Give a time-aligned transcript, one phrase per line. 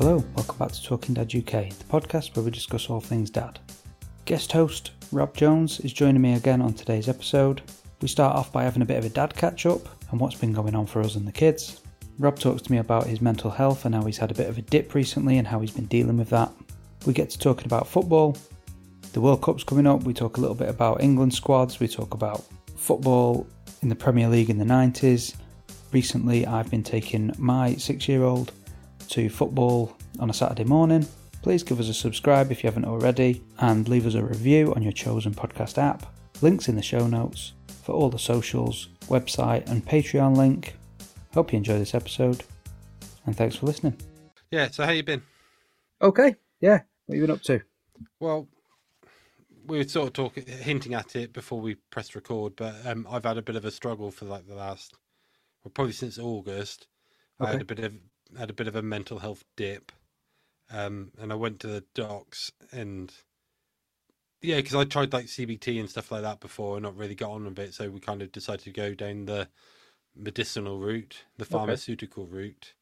[0.00, 3.58] Hello, welcome back to Talking Dad UK, the podcast where we discuss all things dad.
[4.24, 7.60] Guest host Rob Jones is joining me again on today's episode.
[8.00, 10.54] We start off by having a bit of a dad catch up and what's been
[10.54, 11.82] going on for us and the kids.
[12.18, 14.56] Rob talks to me about his mental health and how he's had a bit of
[14.56, 16.50] a dip recently and how he's been dealing with that.
[17.04, 18.38] We get to talking about football.
[19.12, 20.04] The World Cup's coming up.
[20.04, 21.78] We talk a little bit about England squads.
[21.78, 23.46] We talk about football
[23.82, 25.34] in the Premier League in the 90s.
[25.92, 28.52] Recently, I've been taking my six year old
[29.10, 31.06] to football on a Saturday morning.
[31.42, 34.82] Please give us a subscribe if you haven't already and leave us a review on
[34.82, 36.06] your chosen podcast app.
[36.42, 37.52] Links in the show notes
[37.82, 40.76] for all the socials, website, and Patreon link.
[41.34, 42.44] Hope you enjoy this episode
[43.26, 43.96] and thanks for listening.
[44.50, 45.22] Yeah, so how you been?
[46.02, 46.80] Okay, yeah.
[47.06, 47.60] What have you been up to?
[48.18, 48.48] Well,
[49.66, 53.24] we were sort of talking, hinting at it before we pressed record, but um, I've
[53.24, 54.94] had a bit of a struggle for like the last,
[55.64, 56.86] well, probably since August.
[57.40, 57.94] I had a bit of
[58.38, 59.92] had a bit of a mental health dip,
[60.70, 63.12] um, and I went to the docs and
[64.42, 67.30] yeah, because I tried like CBT and stuff like that before and not really got
[67.30, 69.48] on with it, so we kind of decided to go down the
[70.16, 71.80] medicinal route, the Okay.
[71.80, 72.74] pharmaceutical route.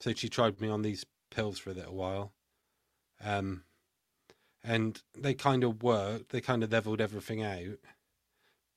[0.00, 2.32] So she tried me on these pills for a little while,
[3.24, 3.64] um,
[4.62, 6.30] and they kind of worked.
[6.30, 7.78] They kind of leveled everything out,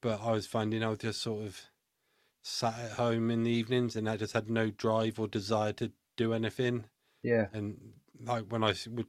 [0.01, 1.61] but I was finding I was just sort of
[2.43, 5.91] sat at home in the evenings and I just had no drive or desire to
[6.21, 6.85] do anything.
[7.23, 7.77] Yeah, And
[8.23, 9.07] like when I would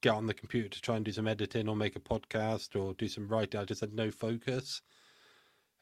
[0.00, 2.94] get on the computer to try and do some editing or make a podcast or
[2.94, 4.82] do some writing, I just had no focus.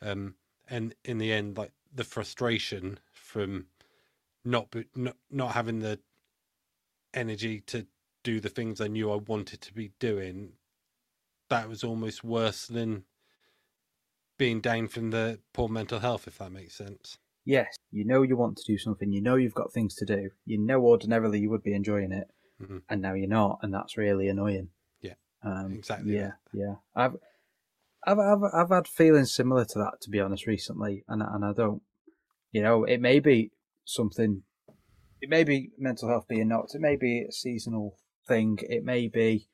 [0.03, 0.35] Um,
[0.69, 3.67] and in the end, like the frustration from
[4.45, 5.99] not not not having the
[7.13, 7.87] energy to
[8.23, 10.53] do the things I knew I wanted to be doing,
[11.49, 13.05] that was almost worse than
[14.39, 17.19] being down from the poor mental health, if that makes sense.
[17.45, 17.77] Yes.
[17.91, 19.13] You know you want to do something.
[19.13, 20.31] You know you've got things to do.
[20.47, 22.29] You know ordinarily you would be enjoying it,
[22.61, 22.83] Mhm.
[22.89, 24.69] and now you're not, and that's really annoying.
[25.01, 26.59] Yeah, um, exactly Yeah, that.
[26.59, 26.75] yeah.
[26.95, 27.17] I've,
[28.07, 31.53] I've, I've, I've had feelings similar to that, to be honest, recently, and and I
[31.53, 31.83] don't,
[32.53, 33.51] you know, it may be
[33.85, 34.43] something.
[35.21, 36.75] It may be mental health being knocked.
[36.75, 38.59] It may be a seasonal thing.
[38.63, 39.49] It may be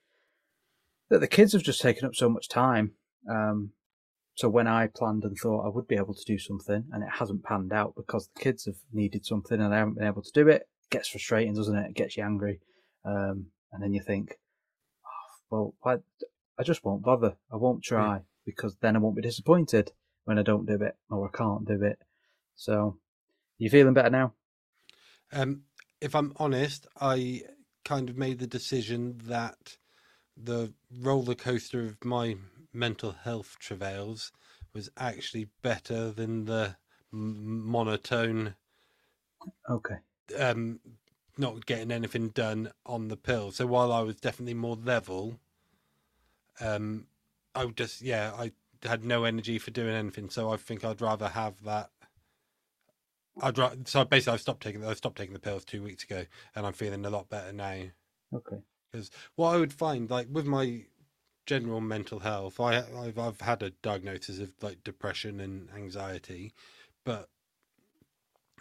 [1.09, 2.93] that the kids have just taken up so much time.
[3.29, 3.73] Um,
[4.37, 7.11] so when I planned and thought I would be able to do something, and it
[7.19, 10.33] hasn't panned out because the kids have needed something and I haven't been able to
[10.33, 11.91] do it, it gets frustrating, doesn't it?
[11.91, 12.61] It gets you angry,
[13.05, 14.39] um, and then you think,
[15.51, 16.03] oh, well?
[16.59, 17.37] I just won't bother.
[17.53, 19.93] I won't try because then I won't be disappointed
[20.25, 21.99] when I don't do it or I can't do it.
[22.55, 22.99] So,
[23.59, 24.33] you feeling better now?
[25.33, 25.63] Um,
[26.01, 27.43] if I'm honest, I
[27.85, 29.77] kind of made the decision that
[30.37, 32.37] the roller coaster of my
[32.77, 34.33] mental health travails
[34.75, 36.79] was actually better than the
[37.13, 38.57] m- monotone,
[39.69, 39.99] Okay.
[40.39, 40.81] um,
[41.39, 43.51] not getting anything done on the pill.
[43.53, 45.41] So while I was definitely more level,
[46.61, 47.09] um,
[47.55, 50.31] I would just yeah, I had no energy for doing anything.
[50.31, 51.91] So I think I'd rather have that.
[53.41, 56.27] I'd ra- so basically I stopped taking I stopped taking the pills two weeks ago,
[56.55, 57.91] and I'm feeling a lot better now.
[58.33, 58.63] Okay.
[58.91, 60.87] Because what I would find, like with my
[61.47, 66.53] general mental health, I I've, I've had a diagnosis of like depression and anxiety,
[67.05, 67.29] but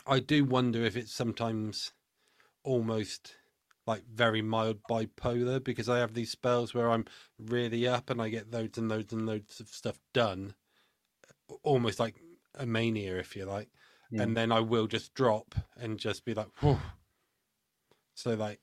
[0.08, 1.92] I do wonder if it's sometimes
[2.64, 3.36] almost
[3.88, 7.06] like very mild bipolar because I have these spells where I'm
[7.40, 10.56] really up and I get loads and loads and loads of stuff done,
[11.64, 12.16] almost like
[12.56, 13.70] a mania, if you like
[14.12, 14.24] Yeah.
[14.24, 16.50] and then I will just drop and just be like,
[18.16, 18.60] so like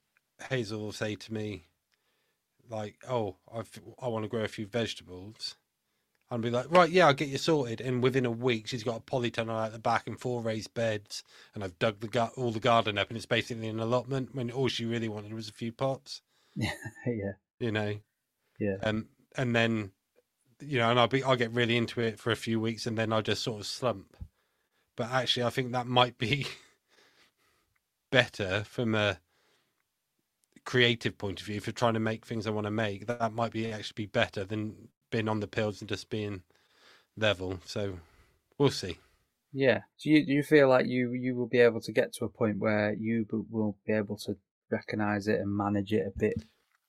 [0.49, 1.67] Hazel will say to me,
[2.71, 5.57] like, oh, I've, I want to grow a few vegetables.
[6.31, 7.83] I'll be like, right, yeah, I'll get you sorted.
[7.83, 11.23] And within a week, she's got a polytunnel out the back and four raised beds,
[11.55, 14.35] and I've dug the gar- all the garden up, and it's basically an allotment.
[14.35, 16.23] When all she really wanted was a few pots,
[16.57, 17.33] yeah.
[17.61, 17.97] you know.
[18.59, 18.77] Yeah.
[18.83, 19.93] Um, and then,
[20.61, 22.97] you know, and I'll be, I'll get really into it for a few weeks, and
[22.97, 24.17] then I'll just sort of slump.
[24.97, 26.47] But actually, I think that might be
[28.11, 29.19] better from a
[30.65, 33.07] creative point of view if you're trying to make things I want to make.
[33.07, 36.43] That, that might be actually be better than being on the pills and just being
[37.17, 37.61] level.
[37.65, 37.99] So
[38.59, 38.99] we'll see.
[39.53, 39.81] Yeah.
[40.03, 42.29] Do you do you feel like you you will be able to get to a
[42.29, 44.37] point where you b- will be able to
[44.71, 46.43] recognize it and manage it a bit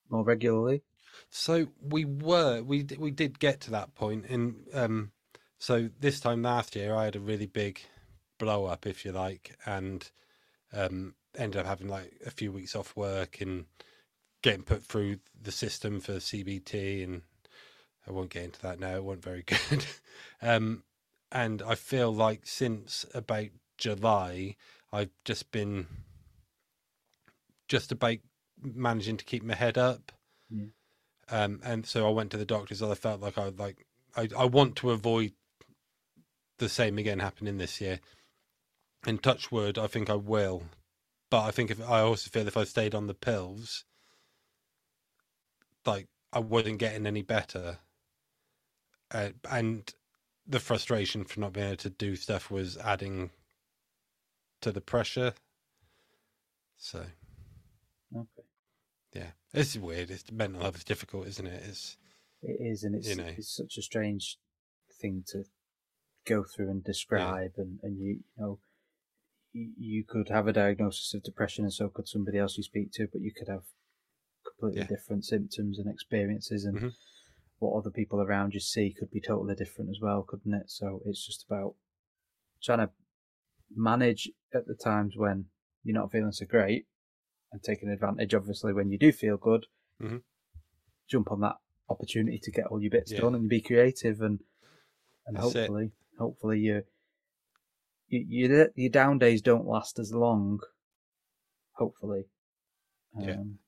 [0.09, 0.83] more regularly?
[1.29, 5.11] So we were we we did get to that point, and um,
[5.59, 7.81] so this time last year I had a really big
[8.37, 10.09] blow up, if you like, and
[10.71, 13.65] um, ended up having like a few weeks off work and
[14.41, 17.21] getting put through the system for CBT, and
[18.07, 18.95] I won't get into that now.
[18.95, 19.85] It wasn't very good.
[20.41, 20.83] um,
[21.31, 23.47] and I feel like since about
[23.77, 24.55] July,
[24.91, 25.87] I've just been
[27.67, 28.17] just about
[28.61, 30.11] managing to keep my head up.
[30.49, 30.65] Yeah.
[31.29, 32.83] Um, and so I went to the doctors.
[32.83, 35.33] I felt like I like I, I want to avoid
[36.59, 37.99] the same again happening this year.
[39.05, 40.63] And touch wood, I think I will.
[41.33, 43.85] But I think if I also feel if I stayed on the pills,
[45.83, 47.79] like I wasn't getting any better.
[49.09, 49.91] Uh, and
[50.45, 53.31] the frustration for not being able to do stuff was adding
[54.61, 55.33] to the pressure.
[56.77, 57.03] So
[58.15, 58.43] Okay.
[59.15, 60.11] yeah, it's weird.
[60.11, 61.63] It's mental health is difficult, isn't it?
[61.67, 61.97] It's
[62.43, 63.33] It is, and it's You know.
[63.35, 64.37] it's such a strange
[65.01, 65.45] thing to
[66.25, 68.59] go through and describe, and and you, you know,
[69.53, 73.07] you, could have a diagnosis of depression, and so could somebody else you speak to,
[73.11, 73.63] but you could have
[74.45, 74.87] completely Yeah.
[74.87, 76.95] different symptoms and experiences, and Mhm.
[77.59, 80.69] what other people around you see could be totally different as well, couldn't it?
[80.69, 81.75] So it's just about
[82.61, 82.91] trying to
[83.69, 85.49] manage at the times when
[85.83, 86.87] you're not feeling so great,
[87.51, 89.67] and taking advantage, obviously, when you do feel good.
[89.99, 90.23] Mhm.
[91.07, 91.57] Jump on that
[91.89, 93.21] opportunity to get all your bits Yeah.
[93.21, 94.43] done and be creative and
[95.25, 95.59] and That's it.
[95.59, 96.83] hopefully hopefully you, you
[98.19, 100.59] your your down days don't last as long
[101.73, 102.25] hopefully
[103.19, 103.33] Yeah.
[103.33, 103.59] um,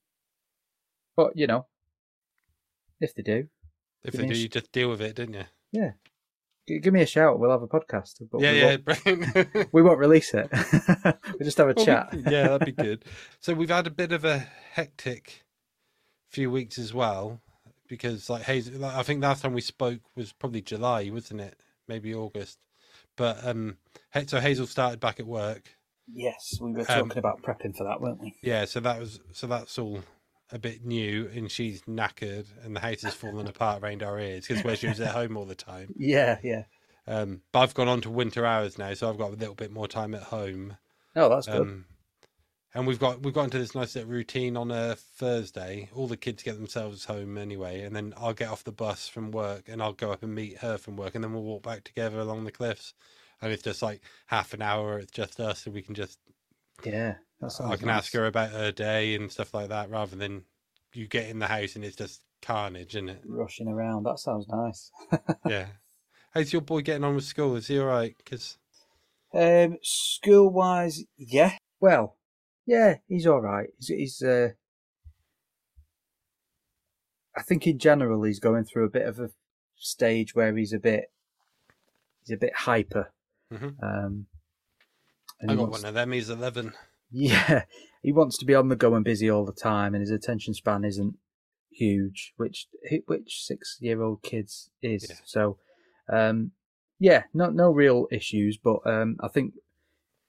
[1.16, 1.66] but you know
[3.02, 3.48] if they do
[4.04, 5.34] if they do, sh- you just deal with it, didn't
[5.74, 5.94] you?
[6.68, 8.78] g- give me a shout we'll have a podcast but yeah, we, yeah,
[9.56, 10.48] Won't, we won't release it
[11.40, 13.06] we just have a Well, we- chat yeah, that'd be good.
[13.40, 15.44] So we've had a bit of a hectic
[16.32, 17.42] few weeks as well
[17.88, 21.60] because, like Hazel, like, I think last time we spoke was probably July, wasn't it?
[21.88, 22.58] Maybe August.
[23.16, 23.78] But um,
[24.28, 25.78] so Hazel started back at work.
[26.14, 29.20] yes we were Um, talking about prepping for that weren't we Yeah, so that was
[29.32, 30.02] so that's all
[30.52, 34.48] a bit new, and she's knackered, and the house is falling apart around our ears
[34.48, 35.94] because where she was at home all the time.
[35.98, 36.64] yeah yeah
[37.08, 39.72] Um, but I've gone on to winter hours now, so I've got a little bit
[39.72, 40.78] more time at home.
[41.16, 41.86] oh that's good Um,
[42.76, 45.90] and we've got we've got into this nice little routine on a Thursday.
[45.96, 49.32] All the kids get themselves home anyway, and then I'll get off the bus from
[49.32, 51.86] work and I'll go up and meet her from work, and then we'll walk back
[51.86, 52.94] together along the cliffs.
[53.42, 55.00] And it's just like half an hour.
[55.00, 56.20] It's just us, so we can just
[56.84, 57.98] yeah I can nice.
[58.00, 60.44] ask her about her day and stuff like that, rather than
[60.94, 63.22] you get in the house and it's just carnage, isn't it?
[63.26, 64.92] rushing around that sounds nice
[65.46, 65.68] yeah.
[66.32, 67.56] How's your boy getting on with school?
[67.56, 68.16] Is he all right?
[68.18, 68.58] Because
[69.34, 71.58] Um, school wise, yeah.
[71.80, 72.18] Well,
[72.66, 73.70] yeah, he's all right.
[73.80, 74.50] He's, he's uh,
[77.38, 79.30] I think in general he's going through a bit of a
[79.78, 81.12] stage where he's a bit,
[82.26, 83.12] he's a bit hyper.
[83.52, 83.76] Mhm.
[83.84, 84.26] Um,
[85.42, 86.12] I got wants- one of them.
[86.12, 86.74] He's eleven.
[87.12, 87.66] Yeah,
[88.02, 90.54] he wants to be on the go and busy all the time, and his attention
[90.54, 91.18] span isn't
[91.72, 92.68] huge, which
[93.06, 95.08] which six year old kids is.
[95.10, 95.16] Yeah.
[95.26, 95.58] So,
[96.12, 96.52] um,
[97.00, 99.54] yeah, no no real issues, but um, I think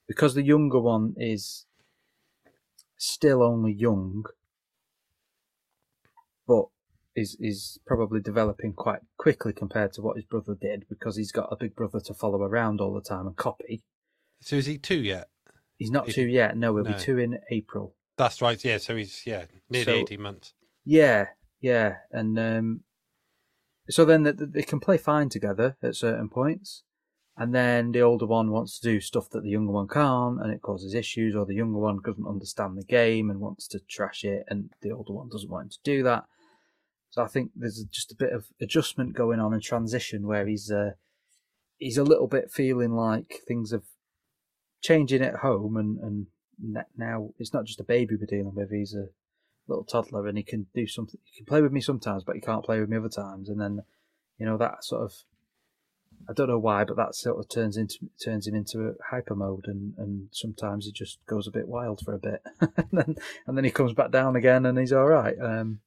[0.07, 1.65] because the younger one is
[2.97, 4.25] still only young,
[6.47, 6.65] but
[7.15, 11.51] is is probably developing quite quickly compared to what his brother did because he's got
[11.51, 13.83] a big brother to follow around all the time and copy.
[14.41, 15.29] So is he two yet?
[15.77, 16.57] He's not two yet.
[16.57, 16.93] No, he'll no.
[16.93, 17.95] be two in April.
[18.17, 18.63] That's right.
[18.63, 18.77] Yeah.
[18.77, 20.53] So he's yeah nearly So- eighteen months.
[20.89, 21.25] Yeah,
[21.59, 22.81] yeah, and um,
[23.89, 26.83] so then th th- they can play fine together at certain points,
[27.37, 30.51] and then the older one wants to do stuff that the younger one can't, and
[30.51, 34.23] it causes issues, or the younger one doesn't understand the game and wants to trash
[34.23, 36.25] it, and the older one doesn't want him to do that.
[37.11, 40.71] So I think there's just a bit of adjustment going on and transition where he's
[40.71, 40.91] uh,
[41.77, 43.83] he's a little bit feeling like things are
[44.81, 46.27] changing at home, and and
[46.97, 49.09] now it's not just a baby we're dealing with; he's a
[49.67, 52.41] little toddler and he can do something he can play with me sometimes but he
[52.41, 53.81] can't play with me other times and then
[54.39, 55.11] you know that sort of
[56.29, 59.35] I don't know why but that sort of turns into turns him into a hyper
[59.35, 63.15] mode and and sometimes he just goes a bit wild for a bit and then
[63.45, 65.79] and then he comes back down again and he's all right um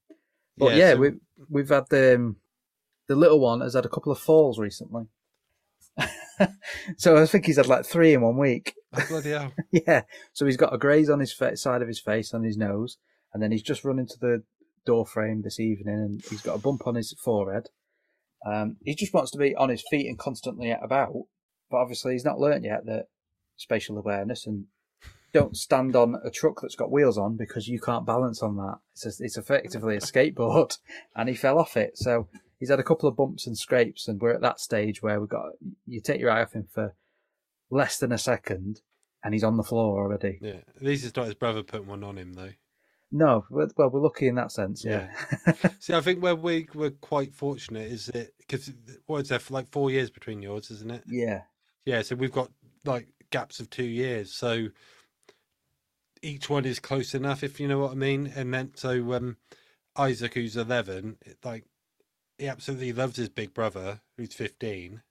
[0.56, 1.10] but yeah, so- we
[1.48, 2.36] we've had the um,
[3.06, 5.06] the little one has had a couple of falls recently
[6.96, 9.52] so I think he's had like three in one week Oh, bloody hell.
[9.70, 10.02] yeah.
[10.32, 12.96] So he's got a graze on his fa- side of his face, on his nose,
[13.32, 14.42] and then he's just run into the
[14.84, 17.68] door frame this evening, and he's got a bump on his forehead.
[18.44, 21.12] Um, he just wants to be on his feet and constantly out about,
[21.70, 23.06] but obviously he's not learnt yet that
[23.56, 24.66] spatial awareness and
[25.32, 28.78] don't stand on a truck that's got wheels on because you can't balance on that.
[28.94, 30.78] It's a, it's effectively a skateboard,
[31.16, 31.96] and he fell off it.
[31.96, 32.28] So
[32.58, 35.28] he's had a couple of bumps and scrapes, and we're at that stage where we've
[35.28, 35.52] got
[35.86, 36.94] you take your eye off him for
[37.70, 38.80] less than a second,
[39.22, 40.38] and he's on the floor already.
[40.40, 40.60] Yeah.
[40.76, 42.52] At least it's not his brother putting one on him though.
[43.12, 44.84] No, well, well, we're lucky in that sense.
[44.84, 45.08] Yeah,
[45.80, 48.72] See, I think where we we're quite fortunate is that because
[49.06, 51.02] what is there for like four years between yours, isn't it?
[51.08, 51.42] yeah,
[51.84, 52.02] Yeah.
[52.02, 52.50] So we've got
[52.84, 54.32] like gaps of two years.
[54.32, 54.68] So
[56.22, 58.32] each one is close enough, if you know what I mean.
[58.36, 59.36] And then so um,
[59.96, 61.64] Isaac, who's eleven, like
[62.38, 65.02] he absolutely loves his big brother, who's fifteen.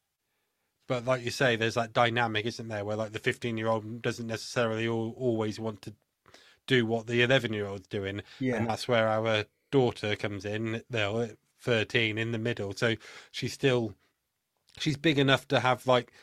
[0.87, 4.87] But like you say, there's that dynamic, isn't there, where like the fifteen-year-old doesn't necessarily
[4.87, 5.93] all, always want to
[6.69, 8.55] do what the eleven-year-old's doing, Yeah.
[8.55, 10.83] and that's where our daughter comes in.
[10.89, 12.95] They'll at thirteen in the middle, so
[13.31, 13.95] she's still
[14.77, 16.13] she's big enough to have like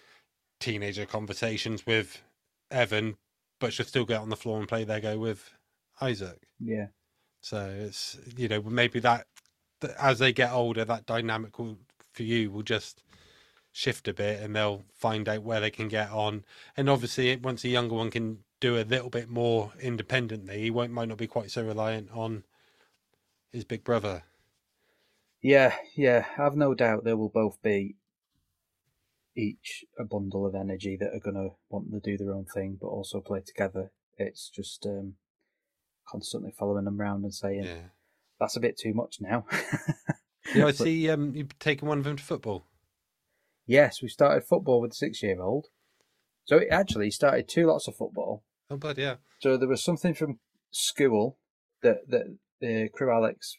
[0.61, 2.23] teenager conversations with
[2.71, 3.17] Evan,
[3.61, 5.53] but she'll still get on the floor and play there go with
[6.00, 6.47] Isaac.
[6.61, 6.87] Yeah.
[7.43, 9.26] So it's you know maybe that,
[9.81, 11.76] that as they get older, that dynamic will,
[12.12, 13.03] for you will just
[13.73, 16.45] shift a bit, and they'll find out where they can get on.
[16.76, 20.92] And obviously, once a younger one can do a little bit more independently, he won't
[20.92, 22.44] might not be quite so reliant on
[23.52, 24.25] his big brother.
[25.42, 26.26] Yeah, yeah.
[26.38, 27.96] I've no doubt they will both be
[29.37, 32.78] each a bundle of energy that are going to want to do their own thing,
[32.80, 33.92] but also play together.
[34.16, 35.14] It's just um,
[36.08, 37.90] constantly following them around and saying, Yeah.
[38.40, 39.46] "That's a bit too much now."
[40.54, 41.11] Yeah, I see.
[41.11, 42.66] Um, you've taken one of them to football.
[43.66, 45.66] Yes, we started football with the six-year-old.
[46.44, 48.44] So it actually started two lots of football.
[48.70, 49.16] Oh, but yeah.
[49.40, 50.38] So there was something from
[50.70, 51.38] school
[51.82, 53.56] that that the Crewe Alex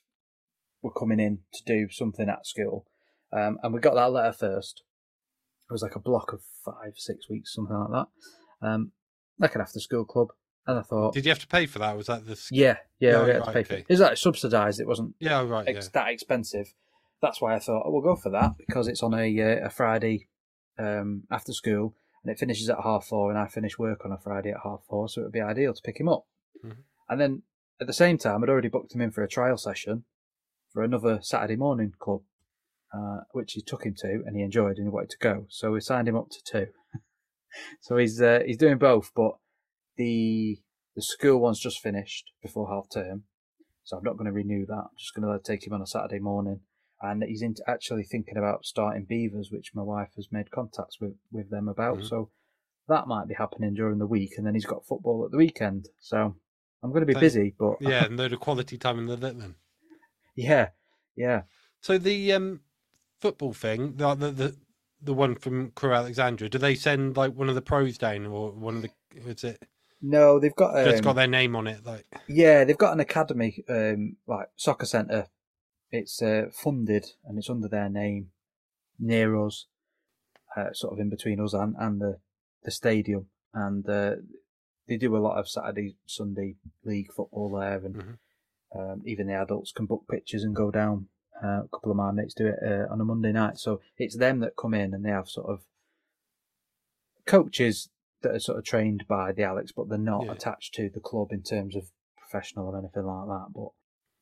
[0.81, 2.85] were coming in to do something at school,
[3.33, 4.83] um, and we got that letter first.
[5.69, 7.89] It was like a block of five, six weeks, something like
[8.61, 8.67] that.
[8.67, 8.91] Um,
[9.39, 10.29] like an after-school club,
[10.65, 11.95] and I thought, Did you have to pay for that?
[11.97, 12.39] Was that the?
[12.51, 13.81] yeah, yeah, Yeah, we had to pay for okay.
[13.81, 13.85] it.
[13.89, 14.79] It was like subsidised.
[14.79, 15.67] It wasn't Yeah, right.
[15.67, 16.01] ex- Yeah.
[16.03, 16.73] that expensive.
[17.21, 19.69] That's why I thought, oh, we'll go for that because it's on a uh, a
[19.69, 20.27] Friday
[20.79, 21.95] um, after school
[22.27, 24.81] and it finishes at half four, and I finish work on a Friday at half
[24.89, 26.27] four, so it would be ideal to pick him up.
[26.61, 26.83] Mhm.
[27.07, 27.43] And then
[27.79, 30.03] at the same time, I'd already booked him in for a trial session
[30.73, 32.23] for another Saturday morning club,
[32.93, 35.45] uh, which he took him to, and he enjoyed, and he wanted to go.
[35.47, 36.73] So we signed him up to two.
[37.79, 39.37] so he's uh, he's doing both, but
[39.95, 40.61] the
[40.95, 43.23] the school one's just finished before half term,
[43.85, 44.73] so I'm not going to renew that.
[44.73, 46.59] I'm just going to take him on a Saturday morning,
[47.01, 51.15] and he's into actually thinking about starting Beavers, which my wife has made contacts with
[51.31, 51.99] with them about.
[51.99, 52.09] Mhm.
[52.09, 52.29] So
[52.87, 55.89] that might be happening during the week, and then he's got football at the weekend.
[55.99, 56.35] So
[56.83, 59.17] I'm going to be Thank- busy, but Yeah, and load of quality time in the
[59.17, 59.55] lit then.
[60.35, 60.69] yeah,
[61.15, 61.43] yeah.
[61.81, 62.61] So the um
[63.19, 64.55] football thing, the the the,
[65.01, 68.51] the one from Crewe Alexandra, do they send like one of the pros down or
[68.51, 69.61] one of the is it
[70.01, 71.85] No, they've got just um, got their name on it?
[71.85, 75.27] Like Yeah, they've got an academy, um, like soccer centre.
[75.91, 78.31] It's uh, funded and it's under their name,
[78.99, 79.67] near us,
[80.55, 82.19] uh, sort of in between us and, and the
[82.63, 83.27] the stadium.
[83.53, 84.15] And uh,
[84.87, 88.17] they do a lot of Saturday, Sunday league football there, and Mhm.
[88.75, 91.07] um, even the adults can book pitches and go down.
[91.41, 94.17] Uh, a couple of my mates do it uh, on a Monday night, so it's
[94.17, 95.63] them that come in and they have sort of
[97.25, 97.89] coaches
[98.21, 100.31] that are sort of trained by the Alex, but they're not Yeah.
[100.33, 103.53] attached to the club in terms of professional or anything like that.
[103.53, 103.69] But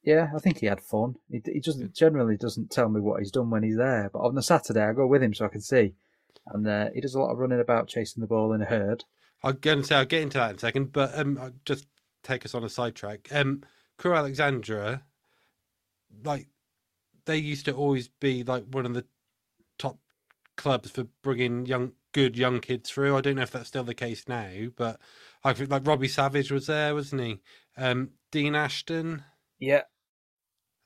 [0.06, 1.16] yeah, I think he had fun.
[1.30, 4.36] He, he doesn't generally doesn't tell me what he's done when he's there, but on
[4.36, 5.96] the Saturday I go with him so I can see,
[6.48, 9.04] and uh, he does a lot of running about chasing the ball in a herd.
[9.44, 11.88] I'm going to say I'll get into that in a second, but um, just
[12.24, 13.28] take us on a sidetrack.
[13.32, 13.64] Um,
[13.98, 15.04] Crewe Alexandra,
[16.24, 16.48] like
[17.26, 19.06] they used to always be like one of the
[19.80, 19.98] top
[20.56, 23.18] clubs for bringing young, good young kids through.
[23.18, 25.00] I don't know if that's still the case now, but
[25.44, 27.42] I think like Robbie Savage was there, wasn't he?
[27.78, 29.24] Um, Dean Ashton.
[29.60, 29.84] Yeah,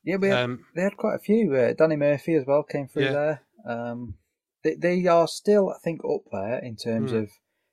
[0.03, 1.53] yeah, we had, Um, they had quite a few.
[1.55, 3.11] Uh, Danny Murphy as well came through Yeah.
[3.11, 3.41] there.
[3.65, 4.15] Um,
[4.63, 7.17] they they are still, I think, up there in terms Hmm.
[7.17, 7.29] of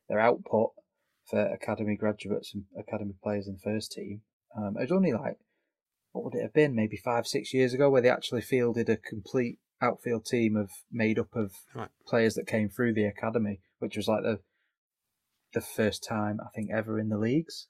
[0.09, 0.73] their output
[1.29, 4.23] for academy graduates and academy players in the first team.
[4.57, 5.39] Um, it was only like
[6.13, 8.97] what would it have been, maybe five, six years ago, where they actually fielded a
[8.97, 11.91] complete outfield team of made up of Right.
[12.07, 14.41] players that came through the academy, which was like the
[15.53, 17.69] the first time I think ever in the leagues.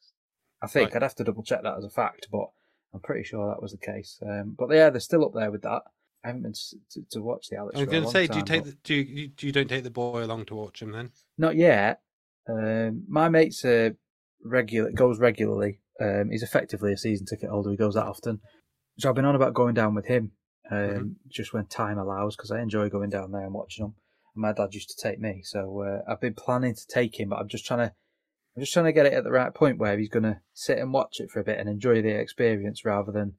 [0.63, 0.97] I think Right.
[0.97, 2.49] I'd have to double check that as a fact, but
[2.97, 4.19] I'm pretty sure that was the case.
[4.27, 5.83] Um, but yeah, they're still up there with that.
[6.25, 7.77] I haven't been to, to watch the Alex.
[7.77, 9.85] I was going to say, do you take the, do you, do you don't take
[9.85, 11.11] the boy along to watch him then?
[11.37, 12.01] Not yet.
[12.49, 13.91] Um, my mate's uh,
[14.43, 15.81] regular goes regularly.
[16.01, 17.71] Um, he's effectively a season ticket holder.
[17.71, 18.41] He goes that often.
[18.99, 20.33] So I've been on about going down with him,
[20.71, 21.15] um, Mhm.
[21.29, 23.95] just when time allows, because I enjoy going down there and watching them.
[24.35, 27.29] And my dad used to take me, so uh, I've been planning to take him,
[27.29, 27.95] but I'm just trying to,
[28.57, 30.79] I'm just trying to get it at the right point where he's going to sit
[30.79, 33.35] and watch it for a bit and enjoy the experience, rather than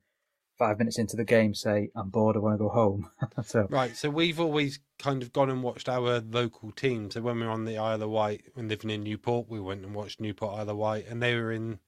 [0.57, 3.09] five minutes into the game say I'm bored, I want to go home.
[3.43, 3.95] so Right.
[3.95, 7.11] So we've always kind of gone and watched our local team.
[7.11, 9.85] So when we were on the Isle of Wight and living in Newport, we went
[9.85, 11.79] and watched Newport Isle of Wight, and they were in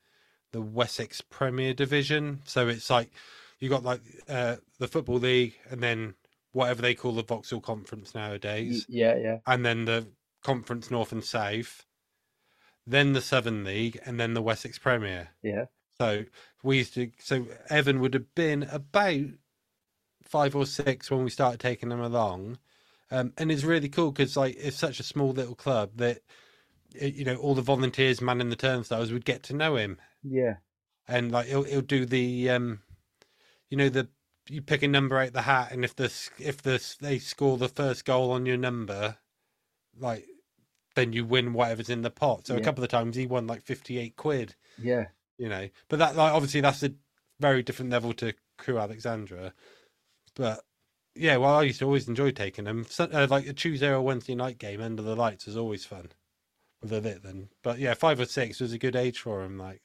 [0.51, 2.41] the Wessex Premier Division.
[2.45, 3.11] So it's like
[3.59, 6.15] you got like uh, the football league, and then
[6.51, 10.07] whatever they call the Vauxhall Conference nowadays, yeah, yeah, and then the
[10.43, 11.85] Conference North and South.
[12.89, 15.29] Then the Southern League, and then the Wessex Premier.
[15.43, 15.65] Yeah.
[15.99, 16.25] So
[16.63, 17.11] we used to.
[17.19, 19.25] So Evan would have been about
[20.23, 22.57] five or six when we started taking them along,
[23.11, 26.21] um, and it's really cool because like it's such a small little club that
[26.93, 30.55] you know all the volunteers manning the turnstiles would get to know him, Yeah.
[31.07, 32.81] and like he'll he'll do the um,
[33.69, 34.07] you know the
[34.49, 37.69] you pick a number out the hat, and if the if the they score the
[37.69, 39.17] first goal on your number,
[39.97, 40.25] like
[40.95, 42.47] then you win whatever's in the pot.
[42.47, 45.05] So a couple of times he won like fifty eight quid Yeah.
[45.37, 45.69] you know.
[45.87, 46.93] But that, like, obviously, that's a
[47.39, 49.53] very different level to Crewe Alexandra.
[50.35, 50.61] But
[51.15, 52.85] yeah, well, I used to always enjoy taking them.
[52.89, 56.09] So, uh, like a Tuesday or Wednesday night game under the lights was always fun
[56.81, 57.49] with a lit then.
[57.63, 59.57] But yeah, five or six was a good age for him.
[59.57, 59.81] Like,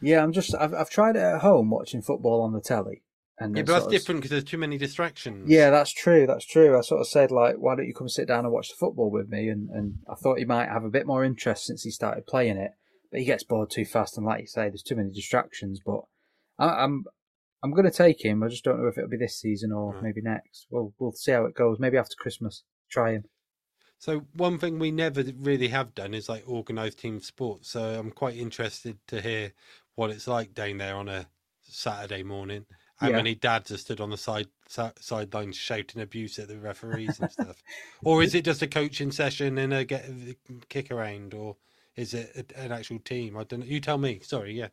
[0.00, 3.02] Yeah, I'm just I've I've tried it at home watching football on the telly.
[3.40, 5.48] And yeah, but that's of- different because there's too many distractions.
[5.48, 6.26] Yeah, that's true.
[6.26, 6.76] That's true.
[6.76, 9.10] I sort of said like, why don't you come sit down and watch the football
[9.10, 9.48] with me?
[9.48, 12.56] And and I thought he might have a bit more interest since he started playing
[12.56, 12.72] it,
[13.12, 14.16] but he gets bored too fast.
[14.16, 15.80] And like you say, there's too many distractions.
[15.84, 16.00] But
[16.58, 17.04] I, I'm
[17.62, 18.42] I'm going to take him.
[18.42, 20.02] I just don't know if it'll be this season or Right.
[20.02, 20.66] maybe next.
[20.70, 21.78] We'll we'll see how it goes.
[21.78, 23.24] Maybe after Christmas, try him.
[24.00, 27.70] So one thing we never really have done is like organised team sports.
[27.70, 29.52] So I'm quite interested to hear
[29.96, 31.26] what it's like down there on a
[31.62, 32.66] Saturday morning.
[32.98, 33.16] How Yeah.
[33.16, 37.62] many dads are stood on the side sidelines shouting abuse at the referees and stuff,
[38.04, 40.04] or is it just a coaching session and a get
[40.68, 41.56] kick around, or
[41.96, 43.36] is it a, an actual team?
[43.36, 43.66] I don't know.
[43.66, 44.20] You tell me.
[44.20, 44.52] Sorry.
[44.58, 44.68] Yeah.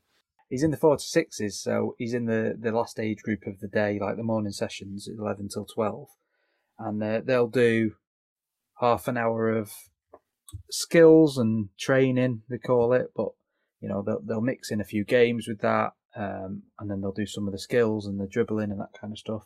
[0.49, 3.59] He's in the four to sixes, so he's in the the last age group of
[3.59, 6.07] the day, like the morning sessions, at eleven till twelve,
[6.79, 7.93] and uh, they'll do
[8.79, 9.71] half an hour of
[10.69, 13.07] skills and training, they call it.
[13.15, 13.29] But
[13.81, 17.11] you know, they'll they'll mix in a few games with that, um, and then they'll
[17.11, 19.43] do some of the skills and the dribbling and that kind of stuff.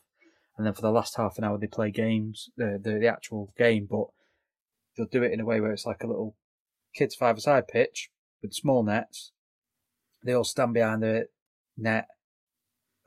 [0.57, 3.53] And then for the last half an hour, they play games, the the, the actual
[3.57, 4.07] game, but
[4.95, 6.35] they'll do it in a way where it's like a little
[6.95, 8.09] kids five-a-side pitch
[8.41, 9.31] with small nets.
[10.23, 11.27] They all stand behind the
[11.77, 12.07] net,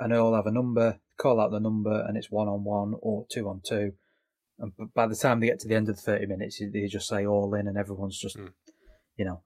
[0.01, 1.01] and they all have a number.
[1.19, 3.93] Call out the number, and it's one on one or two on two.
[4.59, 7.07] And by the time they get to the end of the thirty minutes, they just
[7.09, 8.53] say all in, and everyone's just, Mm.
[9.17, 9.43] you know,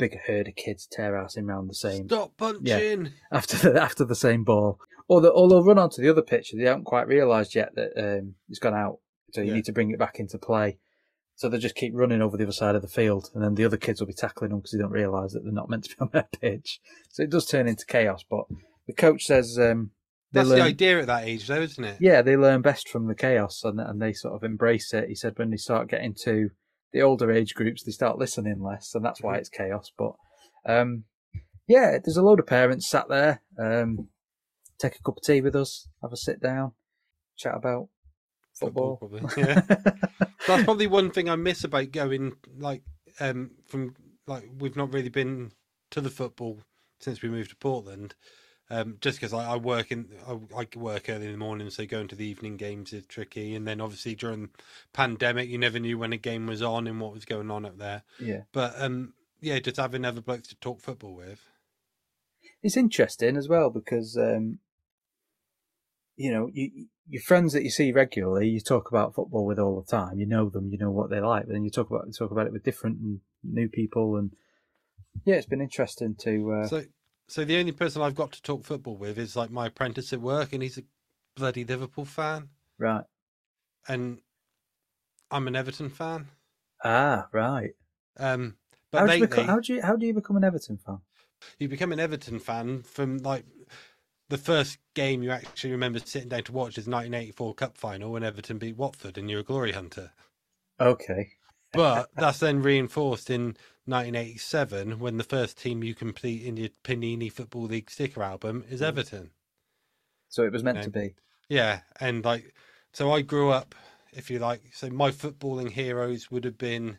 [0.00, 2.64] big herd of kids tear assing around the same Stop punching.
[2.64, 6.22] yeah, after the after the same ball, or, the, or they'll run onto the other
[6.22, 6.52] pitch.
[6.56, 8.98] They haven't quite realised yet that um, it's gone out,
[9.32, 9.54] so you Yeah.
[9.54, 10.78] need to bring it back into play.
[11.36, 13.64] So they just keep running over the other side of the field, and then the
[13.64, 15.90] other kids will be tackling them because they don't realise that they're not meant to
[15.90, 16.80] be on their pitch.
[17.08, 18.24] So it does turn into chaos.
[18.28, 18.44] But
[18.86, 19.90] the coach says um,
[20.32, 21.96] That's learn, the idea at that age, though, isn't it?
[22.00, 25.08] yeah, they learn best from the chaos, and and they sort of embrace it.
[25.08, 26.50] He said when they start getting to
[26.92, 29.38] the older age groups, they start listening less, and that's why Mhm.
[29.40, 29.92] it's chaos.
[29.96, 30.12] But
[30.66, 31.04] um,
[31.66, 33.42] yeah, there's a load of parents sat there.
[33.58, 34.08] Um,
[34.78, 36.72] take a cup of tea with us, have a sit down,
[37.36, 37.88] chat about
[38.54, 38.96] football.
[38.96, 39.22] probably.
[39.36, 39.60] Yeah.
[40.46, 42.82] That's probably one thing I miss about going like
[43.20, 43.94] um from
[44.26, 45.52] like we've not really been
[45.90, 46.60] to the football
[46.98, 48.14] since we moved to Portland.
[48.72, 51.84] Um, just because I, I work in, I, I work early in the morning, so
[51.86, 53.56] going to the evening games is tricky.
[53.56, 54.50] And then obviously during
[54.92, 57.78] pandemic, you never knew when a game was on and what was going on up
[57.78, 58.04] there.
[58.20, 61.40] yeah, But um, yeah, just having other blokes to talk football with.
[62.62, 64.58] it's interesting as well because um,
[66.16, 69.80] you know you, your friends that you see regularly, you talk about football with all
[69.80, 70.20] the time.
[70.20, 72.30] You know them, you know what they like, but then you talk about you talk
[72.30, 74.30] about it with different and new people, and
[75.24, 76.52] yeah, it's been interesting to.
[76.52, 76.84] Uh, So,
[77.30, 80.20] so the only person I've got to talk football with is like my apprentice at
[80.20, 80.82] work, and he's a
[81.36, 83.04] bloody Liverpool fan, right.
[83.88, 84.20] and
[85.30, 86.28] I'm an Everton fan.
[86.84, 87.74] Ah, right.
[88.18, 88.56] Um,
[88.90, 90.76] but How do, you lately, become, how do you how do you become an Everton
[90.78, 91.00] fan?
[91.58, 93.44] you become an Everton fan from like
[94.28, 98.24] the first game you actually remember sitting down to watch is 1984 Cup final when
[98.24, 100.12] Everton beat Watford, and you're a glory hunter.
[100.78, 101.36] Okay.
[101.72, 103.56] But that's then reinforced in
[103.86, 108.80] 1987 when the first team you complete in your Panini Football League sticker album is
[108.80, 108.86] Mm.
[108.86, 109.30] Everton.
[110.28, 110.82] So it was meant No.
[110.84, 111.14] to be.
[111.48, 112.54] Yeah, and like,
[112.92, 113.74] so I grew up,
[114.12, 116.98] if you like, so my footballing heroes would have been,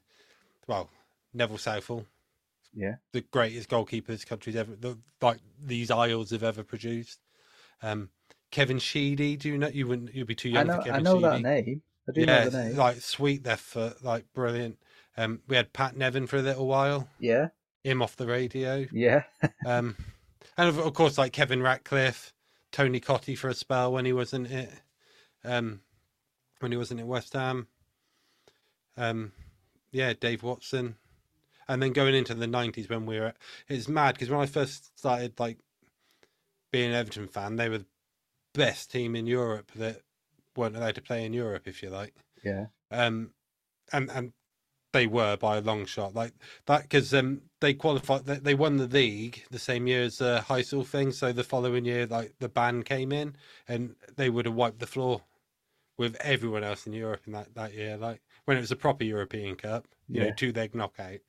[0.67, 0.89] well,
[1.33, 2.05] Neville Southall,
[2.73, 2.95] Yeah.
[3.13, 7.19] the greatest goalkeeper this country's ever, the, like these Isles have ever produced.
[7.81, 8.09] Um,
[8.51, 9.69] Kevin Sheedy, do you know?
[9.69, 11.09] You wouldn't, you'd be too I young know for Kevin Sheedy?
[11.09, 11.43] I know Sheedy.
[11.43, 11.81] that name.
[12.07, 12.75] I do yeah, know the name.
[12.75, 14.77] like sweet left for like brilliant.
[15.17, 17.49] Um, we had Pat Nevin for a little while, Yeah.
[17.83, 18.85] him off the radio.
[18.91, 19.23] Yeah.
[19.65, 19.95] Um,
[20.57, 22.33] and of, of course, like Kevin Ratcliffe,
[22.71, 24.71] Tony Cottee for a spell when he wasn't it,
[25.43, 25.81] um,
[26.59, 27.67] when he wasn't at West Ham.
[28.97, 29.31] Um,
[29.91, 30.95] yeah, Dave Watson,
[31.67, 33.33] and then going into the nineties when we were,
[33.67, 35.59] it's mad because when I first started like
[36.71, 37.85] being an Everton fan, they were the
[38.53, 40.01] best team in Europe that
[40.55, 42.15] weren't allowed to play in Europe, if you like.
[42.43, 42.67] Yeah.
[42.91, 43.31] Um,
[43.93, 44.33] and and
[44.93, 46.33] They were by a long shot, like
[46.67, 48.25] that, because um, they qualified.
[48.25, 51.11] They, they won the league the same year as the Heysel thing.
[51.13, 53.35] So the following year, like the ban came in,
[53.67, 55.23] and they would have wiped the floor
[55.97, 57.97] with everyone else in Europe in that that year.
[57.97, 60.25] Like when it was a proper European Cup, you Yeah.
[60.25, 61.19] know, two leg knockout.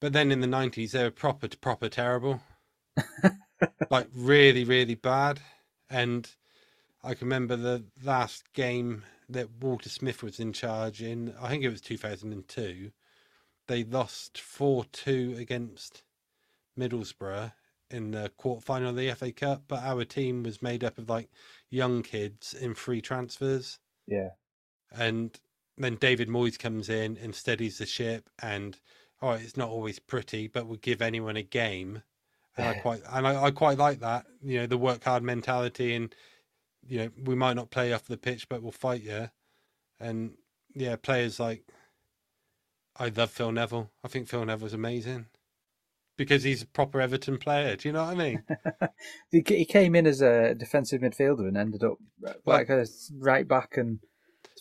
[0.00, 2.40] But then in the nineties, they were proper proper terrible,
[3.90, 5.40] like really really bad.
[5.90, 6.28] And
[7.04, 11.34] I can remember the last game that Walter Smith was in charge in.
[11.40, 12.92] I think it was two thousand and two.
[13.68, 16.02] They lost four two against
[16.78, 17.52] Middlesbrough
[17.90, 21.30] in the quarterfinal of the FA Cup, but our team was made up of like
[21.70, 24.30] young kids in free transfers Yeah.
[24.90, 25.38] and
[25.76, 28.78] then David Moyes comes in and steadies the ship and
[29.22, 32.02] right, it's not always pretty, but we'll give anyone a game.
[32.56, 35.94] And I quite and I, I quite like that, you know, the work hard mentality
[35.94, 36.14] and
[36.88, 39.30] you know, we might not play off the pitch, but we'll fight you.
[40.00, 40.34] And
[40.74, 41.64] yeah, players like
[42.96, 43.90] I love Phil Neville.
[44.04, 45.26] I think Phil Neville's amazing.
[46.16, 47.74] Because he's a proper Everton player.
[47.74, 48.42] Do you know what I mean?
[49.30, 51.98] He came in as a defensive midfielder and ended up
[52.46, 52.86] like a
[53.18, 53.98] right back and.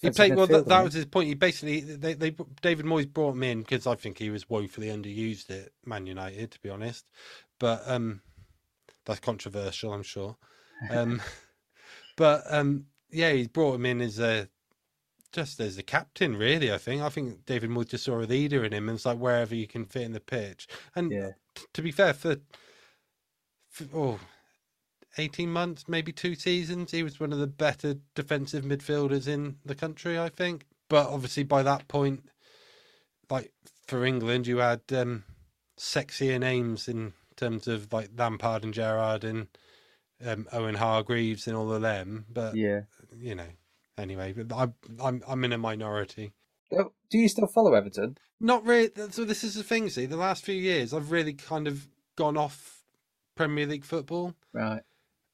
[0.01, 0.47] He played well.
[0.47, 1.27] That, that was his point.
[1.29, 4.87] He basically they, they David Moyes brought him in because I think he was woefully
[4.87, 7.05] underused at Man United, to be honest.
[7.57, 8.21] But um,
[9.05, 10.35] that's controversial, I'm sure.
[10.89, 11.21] Um,
[12.15, 14.49] but um, yeah, he brought him in as a
[15.31, 16.71] just as a captain, really.
[16.71, 17.01] I think.
[17.01, 19.67] I think David Moyes just saw a leader in him, and it's like wherever you
[19.67, 20.67] can fit in the pitch.
[20.95, 21.31] And Yeah.
[21.55, 22.37] t- to be fair, for,
[23.69, 24.19] for oh,
[25.17, 29.75] 18 months, maybe two seasons, he was one of the better defensive midfielders in the
[29.75, 30.65] country, I think.
[30.89, 32.29] But obviously, by that point,
[33.29, 33.51] like
[33.87, 35.23] for England, you had um,
[35.77, 39.47] sexier names in terms of like Lampard and Gerrard and
[40.25, 42.25] um, Owen Hargreaves and all of them.
[42.29, 42.81] But Yeah.
[43.17, 43.47] you know,
[43.97, 46.33] anyway, but I'm I'm I'm in a minority.
[46.71, 48.17] Oh, do you still follow Everton?
[48.39, 48.89] Not really.
[49.11, 49.89] So this is the thing.
[49.89, 52.83] See, the last few years, I've really kind of gone off
[53.35, 54.33] Premier League football.
[54.53, 54.81] Right.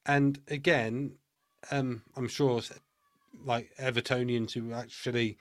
[0.06, 1.14] And again,
[1.72, 2.62] um, I'm sure
[3.46, 5.38] like Evertonians who actually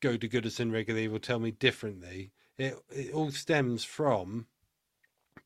[0.00, 2.30] go to Goodison regularly will tell me differently.
[2.58, 4.46] It it all stems from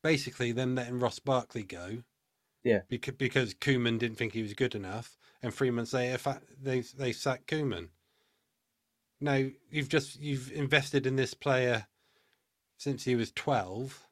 [0.01, 2.03] basically them letting Ross Barkley go.
[2.65, 2.81] Yeah.
[2.89, 7.13] Because because Koeman didn't think he was good enough, and three months later, they they
[7.13, 7.87] sacked Koeman.
[9.21, 11.87] Now you've just you've invested in this player
[12.77, 14.05] since he was twelve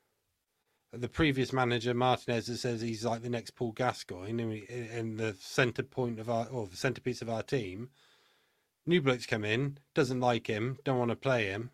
[0.93, 5.83] the previous manager Martinez says he's like the next Paul Gascoigne and, and the centre
[5.83, 7.89] point of our or the centerpiece of our team.
[8.85, 11.71] New blokes come in, doesn't like him, don't want to play him.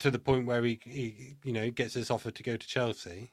[0.00, 3.32] To the point where he, he you know, gets this offer to go to Chelsea.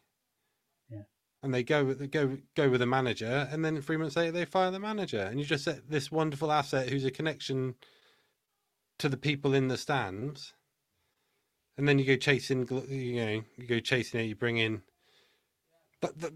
[1.48, 4.46] And they go with go go with the manager, and then three months later they
[4.46, 7.76] fire the manager, and you just set this wonderful asset who's a connection
[9.00, 10.54] to the people in the stands
[11.78, 14.24] and then you go chasing, you know, you go chasing it.
[14.24, 14.82] You bring in,
[16.02, 16.34] but the,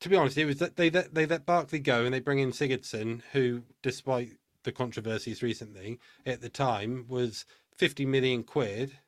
[0.00, 2.38] to be honest, it was that they let they let Barkley go and they bring
[2.38, 4.32] in Sigurdsson, who, despite
[4.64, 7.44] the controversies recently, at the time was
[7.76, 8.98] fifty million quid,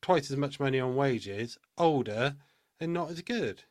[0.00, 2.36] twice as much money on wages, older,
[2.80, 3.64] and not as good.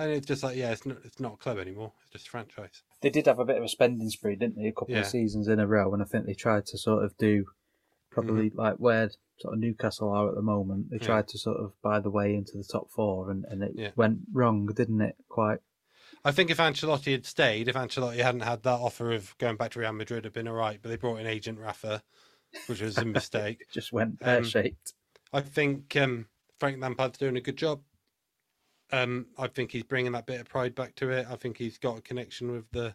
[0.00, 1.92] And it's just like, yeah, it's not it's not a club anymore.
[2.04, 2.82] It's just a franchise.
[3.02, 4.68] They did have a bit of a spending spree, didn't they?
[4.68, 5.00] A couple Yeah.
[5.00, 7.46] of seasons in a row, and I think they tried to sort of do
[8.10, 10.90] probably like where sort of Newcastle are at the moment.
[10.90, 11.02] They Mm-hmm.
[11.04, 11.06] Yeah.
[11.06, 13.90] tried to sort of buy the way into the top four, and, and it Yeah.
[13.96, 15.16] went wrong, didn't it?
[15.28, 15.58] Quite.
[16.24, 19.70] I think if Ancelotti had stayed, if Ancelotti hadn't had that offer of going back
[19.72, 20.78] to Real Madrid, it'd have been all right.
[20.82, 22.02] But they brought in agent Rafa,
[22.66, 23.64] which was a mistake.
[23.72, 24.92] Just went pear Um, shaped.
[25.32, 26.26] I think um,
[26.58, 27.82] Frank Lampard's doing a good job.
[28.92, 31.26] Um, I think he's bringing that bit of pride back to it.
[31.30, 32.94] I think he's got a connection with the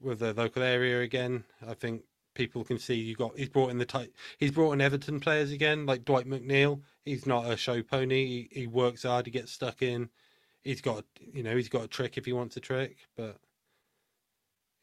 [0.00, 1.44] with the local area again.
[1.66, 2.02] I think
[2.34, 3.38] people can see you got.
[3.38, 4.14] He's brought in the type.
[4.38, 6.80] He's brought in Everton players again, like Dwight McNeil.
[7.04, 8.48] He's not a show pony.
[8.52, 9.26] He, he works hard.
[9.26, 10.08] He gets stuck in.
[10.62, 12.98] He's got, you know, he's got a trick if he wants a trick.
[13.16, 13.38] But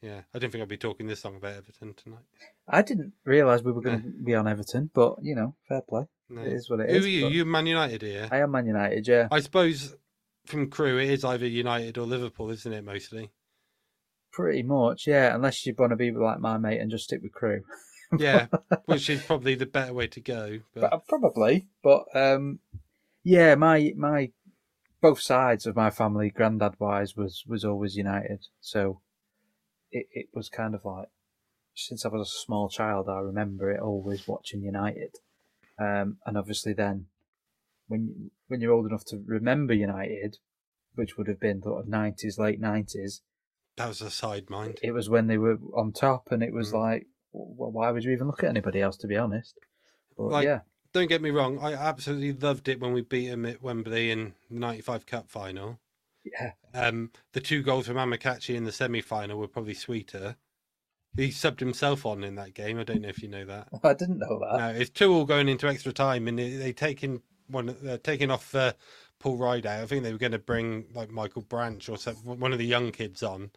[0.02, 2.24] yeah, I don't think I'll be talking this long about Everton tonight.
[2.68, 6.06] I didn't realise we were going to be on Everton, but you know, fair play.
[6.30, 6.42] No.
[6.42, 7.04] It is what it Who is.
[7.04, 7.22] are you?
[7.26, 8.28] but You Man United here?
[8.30, 9.28] I am Man United, yeah.
[9.30, 9.96] I suppose
[10.46, 12.84] from Crewe it is either United or Liverpool, isn't it?
[12.84, 13.30] Mostly.
[14.32, 15.34] Pretty much, yeah.
[15.34, 17.62] Unless you want to be like my mate and just stick with Crewe.
[18.18, 18.48] Yeah,
[18.86, 20.58] which is probably the better way to go.
[20.74, 22.58] But But, probably, but um,
[23.22, 24.32] yeah, my my
[25.00, 28.46] both sides of my family, granddad wise, was was always United.
[28.60, 29.00] So
[29.92, 31.06] it it was kind of like
[31.76, 35.14] since I was a small child, I remember it always watching United.
[35.80, 37.06] Um, and obviously then
[37.88, 40.36] when when you're old enough to remember United,
[40.94, 43.22] which would have been sort of nineties, late nineties,
[43.76, 44.78] that was a side mind.
[44.82, 46.80] it was when they were on top, and it was Mm.
[46.80, 48.96] like, well, why would you even look at anybody else?
[48.98, 49.56] To be honest.
[50.16, 50.60] But Like- yeah,
[50.92, 54.34] Don't get me wrong, I absolutely loved it when we beat them at Wembley in
[54.50, 55.78] the 95 Cup final.
[56.24, 60.36] yeah, Um, the two goals from Amokachi in the semi final were probably sweeter.
[61.16, 62.78] He subbed himself on in that game.
[62.78, 63.68] I don't know if you know that.
[63.82, 64.58] I didn't know that.
[64.58, 68.30] No, it's two all going into extra time, and they, they taking one, uh, taking
[68.30, 68.72] off uh,
[69.18, 69.82] Paul Rideout.
[69.82, 72.66] I think they were going to bring like Michael Branch or some, one of the
[72.66, 73.50] young kids on,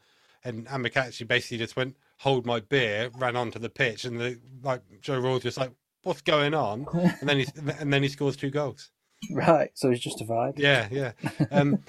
[0.44, 4.82] and Amokachi basically just went, "Hold my beer," ran onto the pitch, and the like
[5.02, 6.88] Joe Royle just like, "What's going on?"
[7.22, 7.48] And then he
[7.80, 8.90] and then he scores two goals.
[9.32, 10.56] Right, so he's just a justified.
[10.58, 11.12] Yeah, yeah.
[11.52, 11.84] Um,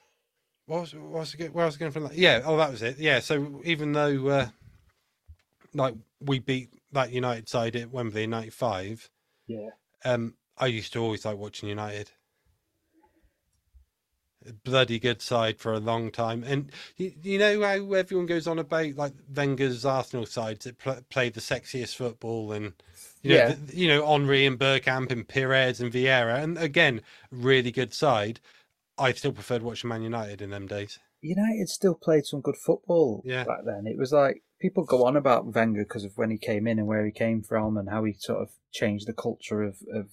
[0.66, 2.14] what was what was it, where I was going from that?
[2.14, 2.98] Yeah, oh, that was it.
[2.98, 4.46] Yeah, so even though uh,
[5.74, 9.10] like we beat that United side at Wembley in '95,
[9.46, 9.68] Yeah,
[10.04, 12.10] um, I used to always like watching United.
[14.64, 18.58] Bloody good side for a long time, and you, you know how everyone goes on
[18.58, 22.72] about like Wenger's Arsenal sides that pl- play the sexiest football, and
[23.22, 23.54] you know, Yeah.
[23.54, 28.40] the, you know Henry and Bergkamp and Pires and Vieira, and again, really good side.
[28.96, 30.98] I still preferred watching Man United in them days.
[31.20, 33.44] United still played some good football Yeah.
[33.44, 33.86] back then.
[33.86, 36.86] It was like people go on about Wenger because of when he came in and
[36.86, 40.08] where he came from and how he sort of changed the culture of, of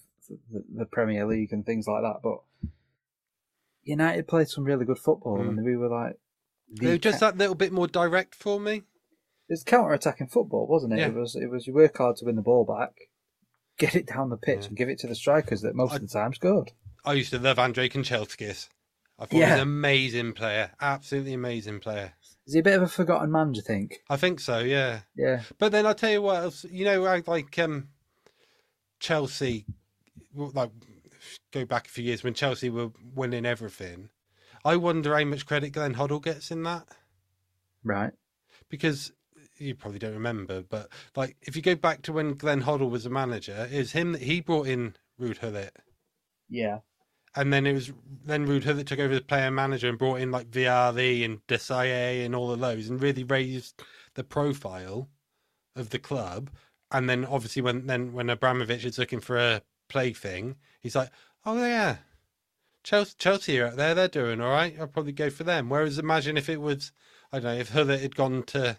[0.50, 2.20] the, the Premier League and things like that.
[2.22, 2.38] But
[3.84, 5.48] United played some really good football Mm.
[5.50, 6.18] and we were like,
[6.80, 8.82] They were just that little bit more direct for me.
[9.48, 10.98] it's counter attacking football, wasn't it?
[10.98, 11.06] Yeah.
[11.08, 12.92] It was it was you work hard to win the ball back,
[13.78, 14.68] get it down the pitch Yeah.
[14.68, 16.72] and give it to the strikers that most I- of the time scored.
[17.04, 18.68] I used to love Andrei Kanchelskis.
[19.18, 22.12] I thought he was an amazing player, absolutely amazing player.
[22.48, 24.00] Is he a bit of a forgotten man, do you think?
[24.08, 25.00] I think so, yeah.
[25.14, 25.42] Yeah.
[25.58, 26.64] But then I'll tell you what else.
[26.64, 27.88] You know, I like um,
[29.00, 29.66] Chelsea.
[30.34, 30.70] Like
[31.52, 34.08] go back a few years when Chelsea were winning everything.
[34.64, 36.88] I wonder how much credit Glenn Hoddle gets in that
[37.84, 38.12] Right.
[38.70, 39.12] because
[39.58, 40.62] you probably don't remember.
[40.62, 44.12] But like, if you go back to when Glenn Hoddle was a manager, it's him
[44.12, 45.70] that he brought in Ruud Hullet.
[46.48, 46.78] Yeah.
[47.38, 47.92] And then it was
[48.24, 52.26] then Ruud Hullet took over as player manager and brought in like Vialli and Desailly
[52.26, 53.80] and all of those and really raised
[54.14, 55.08] the profile
[55.76, 56.50] of the club.
[56.90, 61.10] And then obviously when then when Abramovich is looking for a plaything, he's like,
[61.46, 61.98] oh yeah,
[62.82, 64.74] Chelsea, Chelsea are out there, they're doing all right.
[64.80, 65.68] I'll probably go for them.
[65.68, 66.90] Whereas imagine if it was,
[67.32, 68.78] I don't know, if Hullet had gone to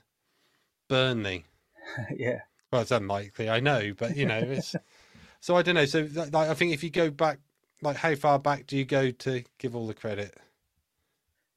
[0.90, 1.46] Burnley.
[2.14, 2.42] yeah.
[2.74, 4.76] Well, it's unlikely, I know, but you know, it's
[5.40, 5.86] so I don't know.
[5.86, 7.40] So like, I think if you go back,
[7.82, 10.38] like how far back do you go to give all the credit?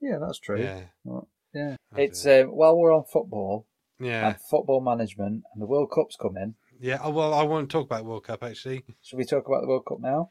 [0.00, 0.60] Yeah, that's true.
[0.60, 1.20] Yeah,
[1.54, 1.76] Yeah.
[1.96, 3.66] It's uh, while we're on football
[4.00, 6.54] yeah, and football management and the World Cup's coming.
[6.80, 6.98] yeah.
[7.02, 8.84] Oh, well, I want to talk about World Cup actually.
[9.02, 10.30] Should we talk about the World Cup now?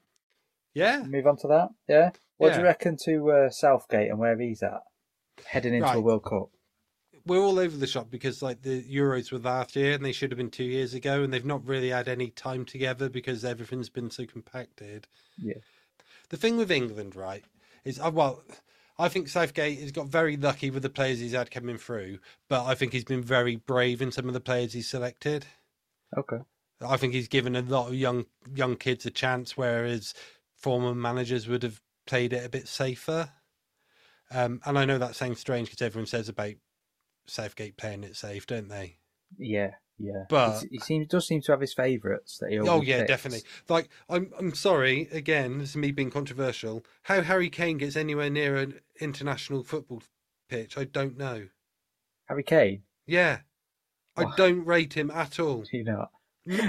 [0.73, 1.69] Yeah, Move on to that?
[1.88, 2.12] Yeah.
[2.38, 4.82] What do you reckon to uh, Southgate and where he's at
[5.45, 6.49] heading into a World Cup?
[7.25, 10.32] we're all over the shop because like the Euros were last year and they should
[10.32, 13.89] have been two years ago, and they've not really had any time together because everything's
[13.89, 15.08] been so compacted.
[15.38, 15.56] Yeah.
[16.31, 17.43] The thing with England, right,
[17.83, 18.41] is uh, well,
[18.97, 22.65] I think Southgate has got very lucky with the players he's had coming through, but
[22.65, 25.45] I think he's been very brave in some of the players he's selected.
[26.17, 26.37] Okay.
[26.79, 30.13] I think he's given a lot of young young kids a chance, whereas
[30.55, 33.29] former managers would have played it a bit safer.
[34.31, 36.53] Um, and I know that sounds strange because everyone says about
[37.27, 38.95] Southgate playing it safe, don't they?
[39.37, 39.71] Yeah.
[39.97, 40.25] Yeah.
[40.30, 43.08] But- he seems does seem to have his favourites that he Oh yeah, picks.
[43.10, 43.43] definitely.
[43.69, 46.84] Like I'm I'm sorry again, this is me being controversial.
[47.04, 50.01] How Harry Kane gets anywhere near an international football
[50.49, 51.47] pitch, I don't know.
[52.25, 52.84] Harry Kane.
[53.06, 53.39] Yeah.
[54.17, 54.34] I Why?
[54.38, 55.62] don't rate him at all.
[55.63, 56.08] Do You know.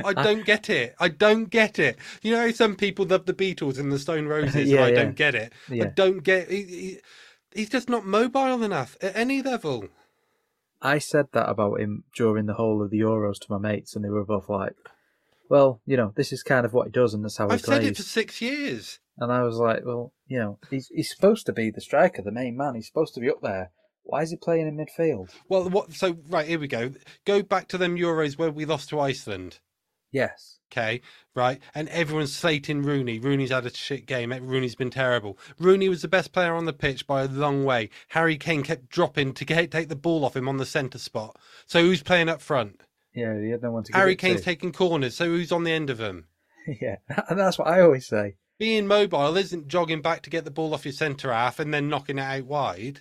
[0.05, 0.95] I don't get it.
[1.01, 1.97] I don't get it.
[2.21, 4.69] You know, some people love the Beatles and the Stone Roses.
[4.69, 5.03] Yeah, and I yeah.
[5.03, 5.53] don't get it.
[5.71, 6.51] I don't get.
[6.51, 7.01] He, he,
[7.55, 9.89] he's just not mobile enough at any level.
[10.83, 14.05] I said that about him during the whole of the Euros to my mates, and
[14.05, 14.75] they were both like,
[15.49, 17.69] "Well, you know, this is kind of what he does, and that's how he plays.
[17.69, 18.99] I've said it for six years.
[19.19, 22.33] And I was like, "Well, you know, he's he's supposed to be the striker, the
[22.33, 22.75] main man.
[22.75, 23.71] He's supposed to be up there.
[24.03, 25.93] Why is he playing in midfield?" Well, what?
[25.93, 26.93] So right here we go.
[27.25, 29.61] Go back to them Euros where we lost to Iceland.
[30.13, 30.61] Yes.
[30.71, 31.03] Okay,
[31.35, 33.19] right, and everyone's slating Rooney.
[33.19, 34.33] Rooney's had a shit game.
[34.33, 35.37] Rooney's been terrible.
[35.59, 37.91] Rooney was the best player on the pitch by a long way.
[38.09, 41.37] Harry Kane kept dropping to get take the ball off him on the centre spot.
[41.67, 42.81] So who's playing up front?
[43.15, 44.45] Yeah, the other one to Harry Kane's to.
[44.47, 45.15] taking corners.
[45.15, 46.29] So who's on the end of them?
[46.81, 46.97] yeah,
[47.29, 48.37] and that's what I always say.
[48.59, 51.91] Being mobile isn't jogging back to get the ball off your centre half and then
[51.91, 53.01] knocking it out wide.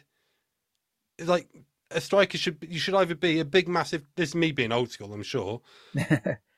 [1.18, 1.48] It's like
[1.90, 4.04] a striker should you should either be a big massive.
[4.18, 5.62] This is me being old school, I'm sure.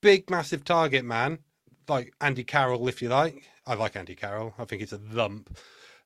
[0.00, 1.38] big massive target man
[1.88, 3.44] like Andy Carroll, if you like.
[3.66, 4.54] I like Andy Carroll.
[4.58, 5.56] I think he's a lump.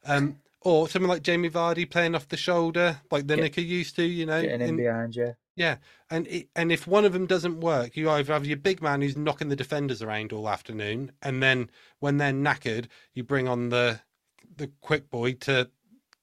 [0.04, 4.04] Um, or someone like Jamie Vardy playing off the shoulder, like the Nicker used to.
[4.04, 5.34] You know, Getting in in- behind you.
[5.56, 5.76] Yeah,
[6.10, 9.02] and it, and if one of them doesn't work, you either have your big man
[9.02, 13.68] who's knocking the defenders around all afternoon, and then when they're knackered, you bring on
[13.68, 14.00] the
[14.56, 15.68] the quick boy to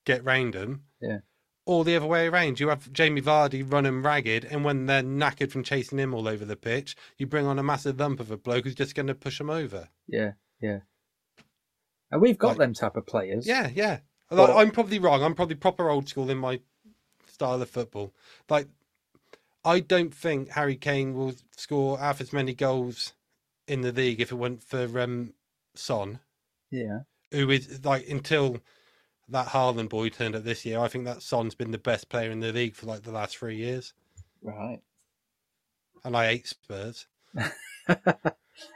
[0.06, 0.84] get round them.
[1.02, 1.20] Yeah.
[1.68, 5.52] Or the other way around, you have Jamie Vardy running ragged, and when they're knackered
[5.52, 8.38] from chasing him all over the pitch, you bring on a massive lump of a
[8.38, 9.90] bloke who's just going to push them over.
[10.08, 10.80] Yeah, yeah.
[12.10, 13.46] And we've got Like- them type of players.
[13.46, 14.00] Yeah, yeah.
[14.30, 15.22] But- I'm probably wrong.
[15.22, 16.62] I'm probably proper old school in my
[17.28, 18.14] style of football.
[18.50, 18.70] Like,
[19.66, 23.12] I don't think Harry Kane will score half as many goals
[23.68, 25.34] in the league if it weren't for um,
[25.76, 26.22] Son,
[26.72, 27.00] Yeah.
[27.32, 28.62] who is like until
[29.30, 30.80] that Haaland boy turned up this year.
[30.80, 33.38] I think that Son's been the best player in the league for like the last
[33.38, 33.94] three years,
[34.42, 34.80] Right.
[36.04, 37.08] and I hate Spurs.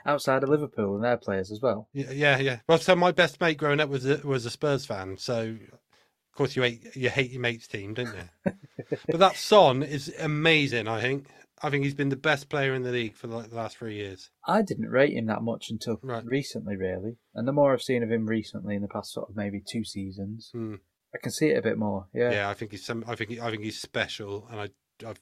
[0.06, 1.88] Outside of Liverpool and their players as well.
[1.94, 2.60] Yeah, yeah, yeah.
[2.68, 6.36] Well, so my best mate growing up was a, was a Spurs fan, so of
[6.36, 8.54] course you hate you hate your mate's team, don't you?
[9.08, 10.88] but that Son is amazing.
[10.88, 11.28] I think.
[11.64, 13.96] I think he's been the best player in the league for like the last three
[13.96, 14.30] years.
[14.48, 16.26] I didn't rate him that much until Right.
[16.26, 17.18] recently, really.
[17.36, 19.84] And the more I've seen of him recently in the past sort of maybe two
[19.84, 20.76] seasons, Hmm.
[21.14, 22.08] I can see it a bit more.
[22.14, 22.32] Yeah.
[22.32, 23.04] Yeah, I think he's some.
[23.08, 24.70] I think he, I think he's special, and I,
[25.06, 25.20] I've,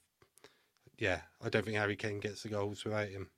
[0.98, 3.30] yeah, I don't think Harry Kane gets the goals without him.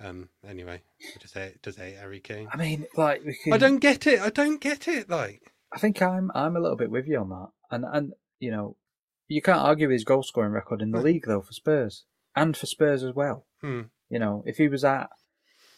[0.00, 0.28] Um.
[0.46, 2.48] Anyway, I just hate just hate Harry Kane.
[2.52, 3.52] I mean, like we can.
[3.52, 4.20] I don't get it.
[4.20, 5.08] I don't get it.
[5.10, 8.50] Like, I think I'm I'm a little bit with you on that, and and you
[8.52, 8.76] know,
[9.26, 12.04] you can't argue his goal scoring record in the league though for Spurs
[12.42, 13.46] and for Spurs as well.
[13.60, 13.82] hmm.
[14.10, 15.10] You know, if he was at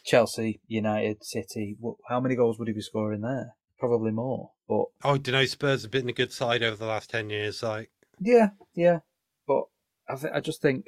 [0.05, 1.77] Chelsea, United, City,
[2.09, 3.55] how many goals would he be scoring there?
[3.79, 4.53] Probably more.
[4.69, 5.45] But Oh, I don't know.
[5.47, 7.63] Spurs have been a good side over the last ten years.
[7.63, 9.01] Like, yeah, yeah.
[9.49, 9.65] But
[10.09, 10.87] I th- I just think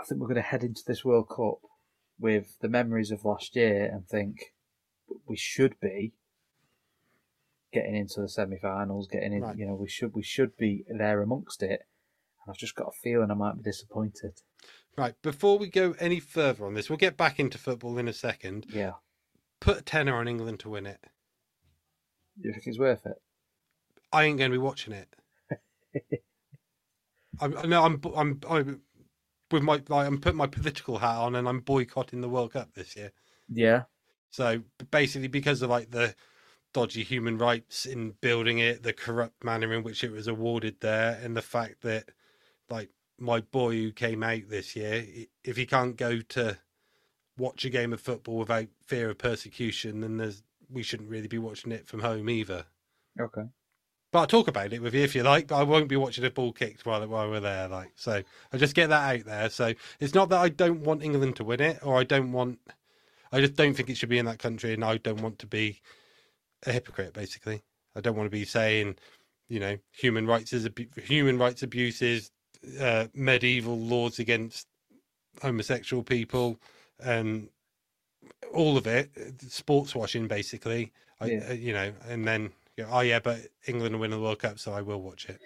[0.00, 1.58] I think we're going to head into this World Cup
[2.18, 4.54] with the memories of last year and think
[5.26, 6.14] we should be
[7.72, 9.42] getting into the semi-finals, getting in.
[9.42, 9.56] Right.
[9.56, 11.80] You know, we should we should be there amongst it.
[12.48, 14.40] I've just got a feeling I might be disappointed.
[14.96, 18.12] right before we go any further on this, we'll get back into football in a
[18.12, 18.66] second.
[18.68, 18.92] Yeah,
[19.60, 21.00] Put a tenner on England to win it.
[22.40, 23.20] you think it's worth it?
[24.12, 25.14] I ain't going to be watching it.
[27.40, 28.80] I'm no, I'm I'm I'm
[29.50, 32.74] with my like I'm putting my political hat on and I'm boycotting the World Cup
[32.74, 33.12] this year.
[33.50, 33.84] Yeah,
[34.30, 36.14] So basically, because of like the
[36.74, 41.18] dodgy human rights in building it, the corrupt manner in which it was awarded there,
[41.22, 42.10] and the fact that
[42.70, 45.04] like my boy who came out this year,
[45.44, 46.58] if he can't go to
[47.36, 51.38] watch a game of football without fear of persecution, then there's we shouldn't really be
[51.38, 52.66] watching it from home either.
[53.18, 53.48] okay.
[54.10, 55.48] But I'll talk about it with you if you like.
[55.48, 57.68] But I won't be watching a ball kicked while while we're there.
[57.68, 59.50] Like so, I just get that out there.
[59.50, 62.58] So it's not that I don't want England to win it, or I don't want.
[63.32, 65.46] I just don't think it should be in that country, and I don't want to
[65.46, 65.80] be
[66.64, 67.12] a hypocrite.
[67.12, 67.62] Basically,
[67.94, 68.96] I don't want to be saying,
[69.48, 72.30] you know, human rights is human rights abuses,
[72.80, 74.66] uh, medieval laws against
[75.42, 76.58] homosexual people,
[76.98, 77.48] and
[78.52, 79.10] all of it,
[79.48, 80.92] sports washing, basically.
[81.20, 81.46] I, Yeah.
[81.50, 84.38] uh, you know, and then you know, oh yeah, but England will win the World
[84.38, 85.40] Cup, so I will watch it.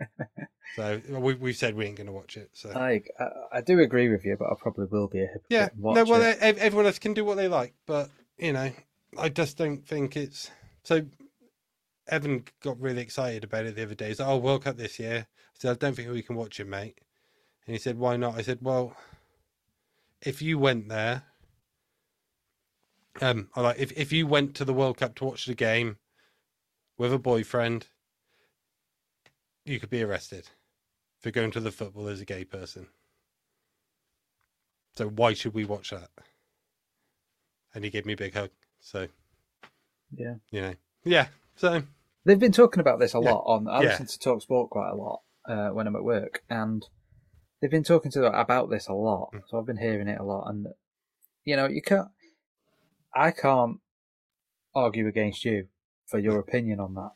[0.76, 2.50] so we, we've said we ain't going to watch it.
[2.52, 5.44] So I, I I do agree with you, but I probably will be a hypocrite.
[5.48, 6.38] yeah, no, well, it.
[6.40, 8.70] everyone else can do what they like, but you know,
[9.18, 10.50] I just don't think it's
[10.84, 11.06] so.
[12.08, 14.08] Evan got really excited about it the other day.
[14.08, 16.58] He's like, "Oh, World Cup this year." I said, "I don't think we can watch
[16.58, 16.98] it, mate."
[17.66, 18.96] And he said, "Why not?" I said, "Well,
[20.22, 21.24] if you went there,
[23.20, 25.98] um, I like if if you went to the World Cup to watch the game
[26.96, 27.88] with a boyfriend,
[29.64, 30.48] you could be arrested
[31.20, 32.88] for going to the football as a gay person.
[34.96, 36.10] So why should we watch that?"
[37.74, 38.50] And he gave me a big hug.
[38.80, 39.08] So
[40.16, 40.36] yeah.
[40.50, 41.28] you know, yeah.
[41.56, 41.82] So
[42.28, 43.66] They've been talking about this a lot on.
[43.68, 46.84] I listen to Talk Sport quite a lot uh, when I'm at work, and
[47.58, 49.30] they've been talking to about this a lot.
[49.34, 49.40] Mm.
[49.48, 50.66] So I've been hearing it a lot, and
[51.46, 52.08] you know, you can't.
[53.14, 53.78] I can't
[54.74, 55.68] argue against you
[56.04, 57.12] for your opinion on that,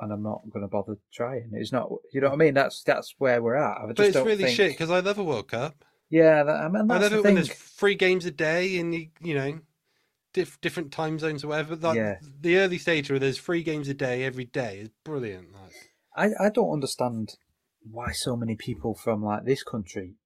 [0.00, 1.50] and I'm not going to bother trying.
[1.52, 1.90] It's not.
[2.14, 2.54] You know what I mean?
[2.54, 3.82] That's that's where we're at.
[3.82, 5.84] I just but it's really think, shit because I love a World Cup.
[6.08, 9.08] Yeah, that, I mean I love it when there's three games a day and you,
[9.20, 9.60] you know,
[10.34, 11.74] diff- different time zones or whatever.
[11.76, 12.18] Like Yeah.
[12.40, 15.48] the early stage where there's three games a day every day is brilliant.
[15.54, 15.72] Like,
[16.14, 17.36] I, I don't understand
[17.90, 20.16] why so many people from like this country,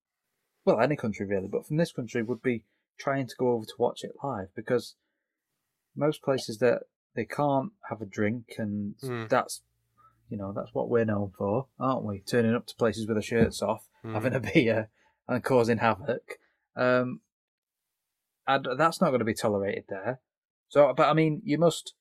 [0.64, 2.64] well, any country really, but from this country would be
[2.98, 4.96] trying to go over to watch it live because
[5.96, 6.82] most places that
[7.14, 9.28] they can't have a drink and Mm.
[9.28, 9.62] that's
[10.30, 12.20] you know that's what we're known for, aren't we?
[12.20, 14.12] Turning up to places with our shirts off, Mm.
[14.12, 14.90] having a beer
[15.26, 16.38] and causing havoc.
[16.76, 17.20] Um,
[18.48, 20.20] and that's not going to be tolerated there.
[20.68, 21.94] So, but I mean, you must.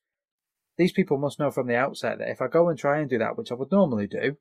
[0.76, 3.18] These people must know from the outset that if I go and try and do
[3.18, 4.36] that, which I would normally do,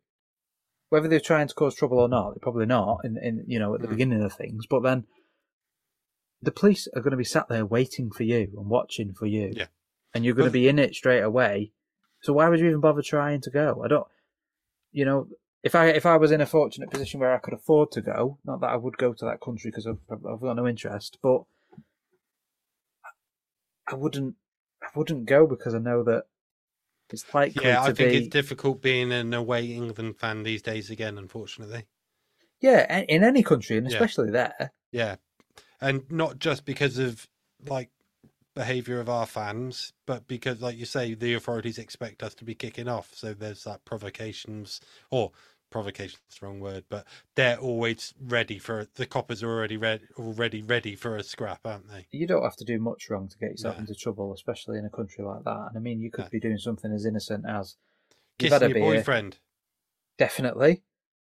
[0.89, 2.99] whether they're trying to cause trouble or not, they're probably not.
[3.03, 3.91] In, in you know, at the Mm.
[3.91, 5.05] beginning of things, but then
[6.41, 9.51] the police are going to be sat there waiting for you and watching for you.
[9.55, 9.65] Yeah.
[10.13, 11.71] and you're going to be in it straight away.
[12.21, 13.81] So why would you even bother trying to go?
[13.83, 14.07] I don't.
[14.91, 15.27] You know,
[15.63, 18.37] if I if I was in a fortunate position where I could afford to go,
[18.45, 21.41] not that I would go to that country because I've, I've got no interest, but
[23.89, 24.35] I wouldn't.
[24.81, 26.25] I wouldn't go because I know that
[27.09, 28.17] it's likely Yeah, I think be.
[28.17, 31.85] it's difficult being an away England fan these days again, unfortunately.
[32.59, 33.93] Yeah, in any country, and Yeah.
[33.93, 34.71] especially there.
[34.91, 35.15] Yeah.
[35.79, 37.27] And not just because of
[37.67, 37.89] like
[38.55, 42.55] behavior of our fans, but because like you say, the authorities expect us to be
[42.55, 43.13] kicking off.
[43.13, 44.81] So there's that provocations
[45.11, 45.31] or
[45.69, 47.05] provocation's the wrong word, but
[47.35, 51.89] they're always ready for the coppers are already ready already ready for a scrap, aren't
[51.89, 52.07] they?
[52.11, 53.81] You don't have to do much wrong to get yourself No.
[53.81, 55.67] into trouble, especially in a country like that.
[55.69, 56.29] And I mean, you could No.
[56.29, 57.77] be doing something as innocent as
[58.39, 59.39] Kissing your boyfriend.
[60.17, 60.83] definitely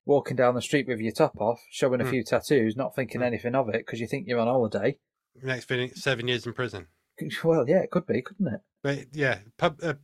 [0.06, 2.10] walking down the street with your top off, showing a Mm.
[2.10, 3.26] few tattoos, not thinking Mm.
[3.26, 4.98] anything of it because you think you're on holiday.
[5.42, 6.88] Next thing seven years in prison.
[7.44, 8.60] Well, yeah, it could be, couldn't it?
[8.82, 9.94] But yeah, pub, uh,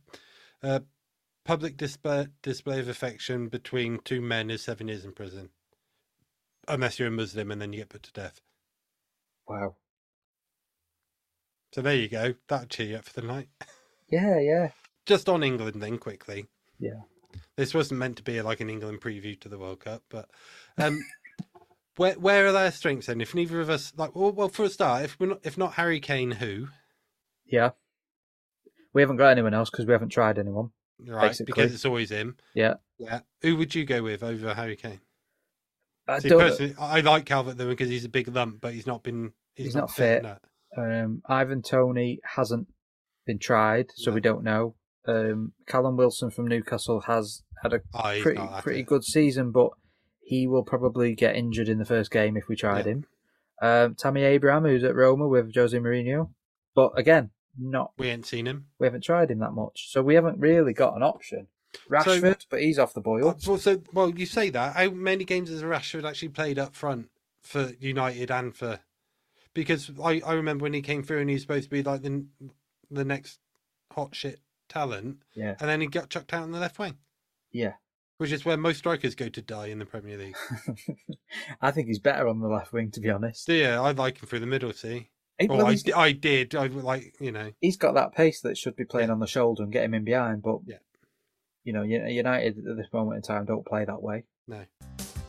[0.61, 0.81] uh,
[1.45, 5.49] public display display of affection between two men is seven years in prison,
[6.67, 8.41] unless you're a Muslim and then you get put to death.
[9.47, 9.75] Wow.
[11.73, 12.33] So there you go.
[12.47, 13.47] That'll cheer you up for the night.
[14.09, 14.69] Yeah, yeah,
[15.05, 16.45] Just on England, then quickly.
[16.79, 17.01] yeah.
[17.57, 20.29] This wasn't meant to be like an England preview to the World Cup, but
[20.77, 20.99] um,
[21.97, 23.19] where where are their strengths then?
[23.21, 25.73] If neither of us like, well, well for a start, if we're not, if not
[25.73, 26.67] Harry Kane, who
[27.45, 27.71] Yeah.
[28.93, 30.69] We haven't got anyone else because we haven't tried anyone.
[30.99, 31.27] Right?
[31.29, 31.45] Basically.
[31.53, 32.37] Because it's always him.
[32.53, 32.75] Yeah.
[32.97, 33.19] Yeah.
[33.41, 35.01] Who would you go with over Harry Kane?
[36.07, 38.85] I See, don't, personally, I like Calvert Lewin because he's a big lump, but he's
[38.87, 39.33] not been.
[39.55, 40.23] He's, He's not, not fit.
[40.23, 40.37] fit.
[40.77, 42.67] um, Ivan Toney hasn't
[43.25, 44.15] been tried, so No.
[44.15, 44.75] we don't know.
[45.07, 49.69] Um, Callum Wilson from Newcastle has had a Oh, pretty pretty good season, but
[50.21, 52.91] he will probably get injured in the first game if we tried Yeah.
[52.91, 53.05] him.
[53.61, 56.31] Um, Tammy Abraham, who's at Roma with Jose Mourinho,
[56.75, 58.67] but again, not We ain't seen him.
[58.79, 61.47] we haven't tried him that much, so we haven't really got an option.
[61.89, 63.29] Rashford, but he's off the boil.
[63.29, 64.75] Uh, Well, so well, you say that.
[64.75, 67.09] How many games has Rashford actually played up front
[67.41, 68.79] for United and for?
[69.53, 72.01] Because I, I remember when he came through and he was supposed to be like
[72.01, 72.25] the
[72.89, 73.39] the next
[73.91, 74.39] hot shit
[74.69, 76.97] talent, Yeah, and then he got chucked out on the left wing,
[77.51, 77.73] yeah.
[78.17, 80.35] which is where most strikers go to die in the Premier League.
[81.61, 83.47] I think he's better on the left wing, to be honest.
[83.49, 84.71] yeah, I like him through the middle.
[84.73, 85.09] See,
[85.39, 86.55] He- well, well, I, I did.
[86.55, 87.51] I like you know.
[87.61, 89.13] he's got that pace that should be playing Yeah.
[89.13, 90.77] on the shoulder and get him in behind, but Yeah.
[91.63, 94.23] you know, United at this moment in time don't play that way.
[94.47, 94.63] No.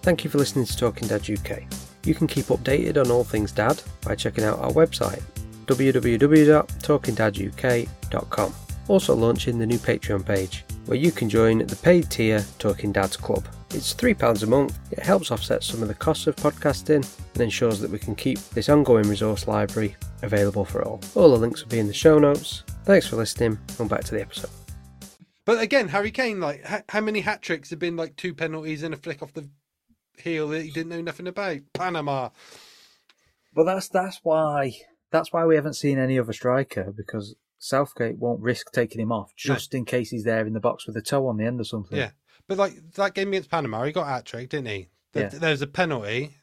[0.03, 1.67] Thank you for listening to Talking Dad UK.
[2.05, 5.21] You can keep updated on all things dad by checking out our website
[5.67, 8.55] www.talkingdaduk.com.
[8.89, 13.17] Also launching the new Patreon page where you can join the paid tier Talking Dads
[13.17, 13.45] Club.
[13.77, 14.79] It's £3 a month.
[14.91, 18.39] It helps offset some of the costs of podcasting and ensures that we can keep
[18.55, 20.99] this ongoing resource library available for all.
[21.15, 22.65] All the links will be in the show notes.
[22.85, 24.49] Thanks for listening and back to the episode.
[25.45, 28.83] But again, Harry Kane, like h- how many hat tricks have been like two penalties
[28.83, 29.47] and a flick off the
[30.19, 31.59] heel that he didn't know nothing about?
[31.75, 32.31] Panama.
[33.53, 34.73] But that's that's why
[35.13, 39.33] that's why we haven't seen any other striker because Southgate won't risk taking him off
[39.47, 39.55] No.
[39.55, 41.65] just in case he's there in the box with a toe on the end or
[41.65, 41.97] something.
[41.97, 42.11] Yeah,
[42.47, 44.89] but like that game against Panama, he got hat trick, didn't he?
[45.13, 45.39] There, Yeah.
[45.39, 46.37] there was a penalty,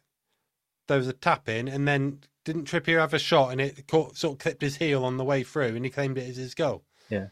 [0.88, 4.18] there was a tap in, and then didn't Trippier have a shot and it caught,
[4.18, 6.54] sort of clipped his heel on the way through, and he claimed it as his
[6.56, 6.84] goal.
[7.10, 7.28] Yeah.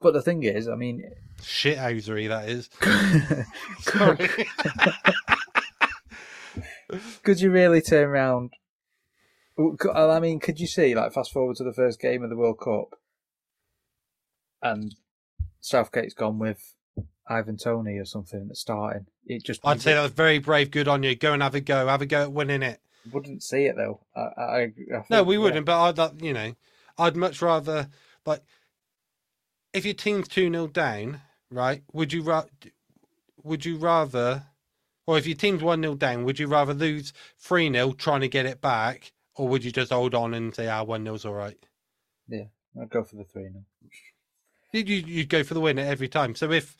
[0.00, 1.04] But the thing is, I mean,
[1.40, 2.68] Shithousery that is.
[2.80, 3.46] could,
[3.80, 4.46] Sorry.
[7.22, 8.54] could you really turn around?
[9.56, 12.30] Could- uh, I mean, could you see like fast forward to the first game of
[12.30, 12.98] the World Cup,
[14.62, 14.94] and
[15.60, 16.74] Southgate's gone with
[17.28, 19.06] Ivan Toney or something at the starting?
[19.26, 20.70] It just I'd say that was very brave.
[20.70, 21.14] Good on you.
[21.14, 21.86] Go and have a go.
[21.86, 22.80] Have a go at winning it.
[23.12, 24.00] wouldn't see it though.
[24.16, 25.40] I, I, I think, No, we yeah.
[25.42, 25.66] wouldn't.
[25.66, 26.54] But I'd, uh, you know,
[26.98, 27.88] I'd much rather
[28.26, 28.42] like
[29.72, 31.82] if your team's two 0 down, right?
[31.92, 32.44] Would you ra-
[33.42, 34.44] would you rather,
[35.06, 38.28] or if your team's one 0 down, would you rather lose three 0 trying to
[38.28, 41.34] get it back, or would you just hold on and say, ah, one 0's all
[41.34, 41.58] right?
[42.28, 42.44] Yeah,
[42.80, 43.64] I'd go for the three now.
[44.72, 46.34] You you you'd go for the win every time.
[46.34, 46.76] So if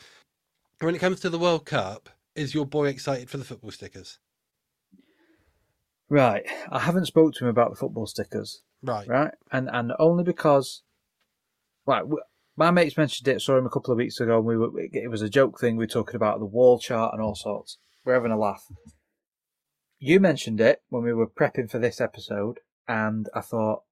[0.80, 4.18] when it comes to the World Cup, is your boy excited for the football stickers?
[6.08, 8.62] Right, I haven't spoke to him about the football stickers.
[8.82, 9.08] Right.
[9.08, 9.34] right?
[9.50, 10.82] And and only because,
[11.86, 12.04] right,
[12.56, 13.40] my mates mentioned it.
[13.40, 15.76] Saw him a couple of weeks ago, and we were it was a joke thing.
[15.76, 17.78] We were talking about the wall chart and all sorts.
[18.04, 18.66] We're having a laugh.
[20.04, 23.84] You mentioned it when we were prepping for this episode, and I thought,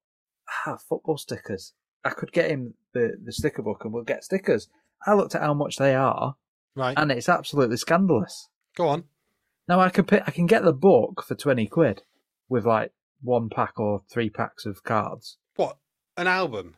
[0.66, 1.72] ah, football stickers.
[2.04, 4.68] I could get him the the sticker book, and we'll get stickers.
[5.06, 6.36] I looked at how much they are,
[6.76, 6.98] Right.
[6.98, 8.50] and it's absolutely scandalous.
[8.76, 9.04] Go on.
[9.66, 12.02] Now I can pick, I can get the book for twenty quid
[12.46, 12.92] with like
[13.22, 15.38] one pack or three packs of cards.
[15.56, 15.78] What?
[16.18, 16.76] An album?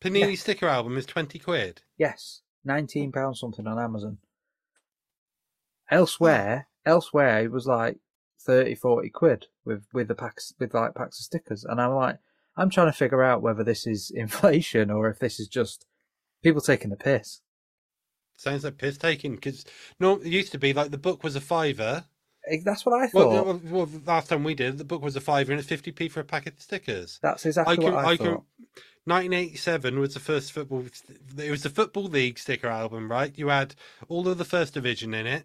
[0.00, 0.34] Panini Yeah.
[0.36, 1.82] sticker album is 20 quid.
[1.96, 4.18] Yes, nineteen pounds something on Amazon.
[5.88, 7.98] Elsewhere, elsewhere it was like
[8.40, 12.18] 30, 40 quid with with the packs with like packs of stickers, and I'm like,
[12.56, 15.86] I'm trying to figure out whether this is inflation or if this is just
[16.42, 17.40] people taking the piss.
[18.36, 19.64] Sounds like piss taking because
[19.98, 22.04] no, it used to be like the book was a fiver.
[22.50, 23.46] Eh, That's what I thought.
[23.46, 26.20] well, well, last time we did, the book was a fiver and it's 50p for
[26.20, 27.18] a packet of stickers.
[27.22, 28.24] That's exactly I can, what I, I thought.
[28.24, 28.42] can.
[29.04, 30.84] 1987 was the first football.
[31.36, 33.36] It was the football league sticker album, right?
[33.36, 33.74] You had
[34.08, 35.44] all of the first division in it,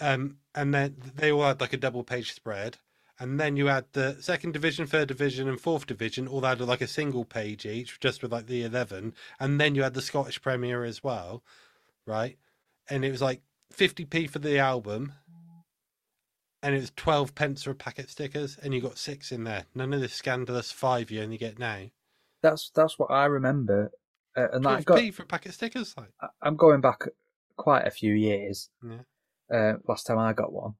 [0.00, 2.78] um, and then they all had like a double page spread,
[3.18, 6.80] and then you had the second division, third division, and fourth division all had like
[6.80, 10.42] a single page each, just with like the 11, and then you had the Scottish
[10.42, 11.42] Premier as well,
[12.06, 12.36] right?
[12.88, 15.12] And it was like 50p for the album.
[16.64, 19.64] And it was 12 pence for a packet stickers, and you got six in there.
[19.74, 21.86] None of this scandalous five you only get now.
[22.40, 23.90] That's that's what I remember,
[24.36, 25.14] uh, and 12p got.
[25.14, 25.94] for packet stickers.
[25.96, 27.02] Like, I'm going back
[27.56, 28.68] quite a few years.
[28.84, 28.98] Yeah.
[29.52, 30.74] Uh, last time I got one,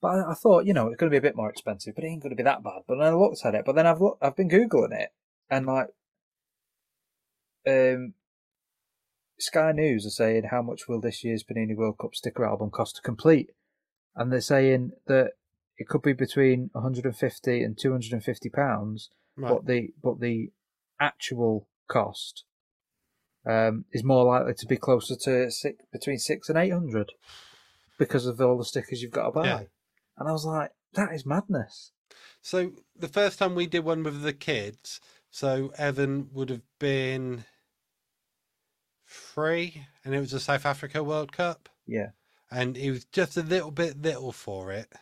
[0.00, 2.04] but I, I thought you know it's going to be a bit more expensive, but
[2.04, 2.82] it ain't going to be that bad.
[2.88, 5.10] But then I looked at it, but then I've look, I've been googling it,
[5.48, 5.88] and like,
[7.68, 8.14] um,
[9.38, 12.96] Sky News are saying how much will this year's Panini World Cup sticker album cost
[12.96, 13.50] to complete,
[14.16, 15.32] and they're saying that
[15.78, 19.50] it could be between 150 and 250 pounds right.
[19.50, 20.50] but the but the
[21.00, 22.44] actual cost
[23.44, 27.12] um, is more likely to be closer to six, between six and eight hundred
[27.98, 29.46] because of all the stickers you've got to buy.
[29.46, 29.62] Yeah.
[30.18, 31.92] And I was like, that is madness.
[32.40, 37.44] So the first time we did one with the kids, so Evan would have been
[39.06, 42.10] three, and it was the South Africa World Cup, Yeah,
[42.50, 44.92] and he was just a little bit little for it.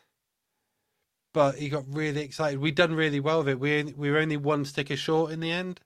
[1.32, 2.58] But he got really excited.
[2.58, 3.60] We'd done really well with it.
[3.60, 5.80] We we were only one sticker short in the end,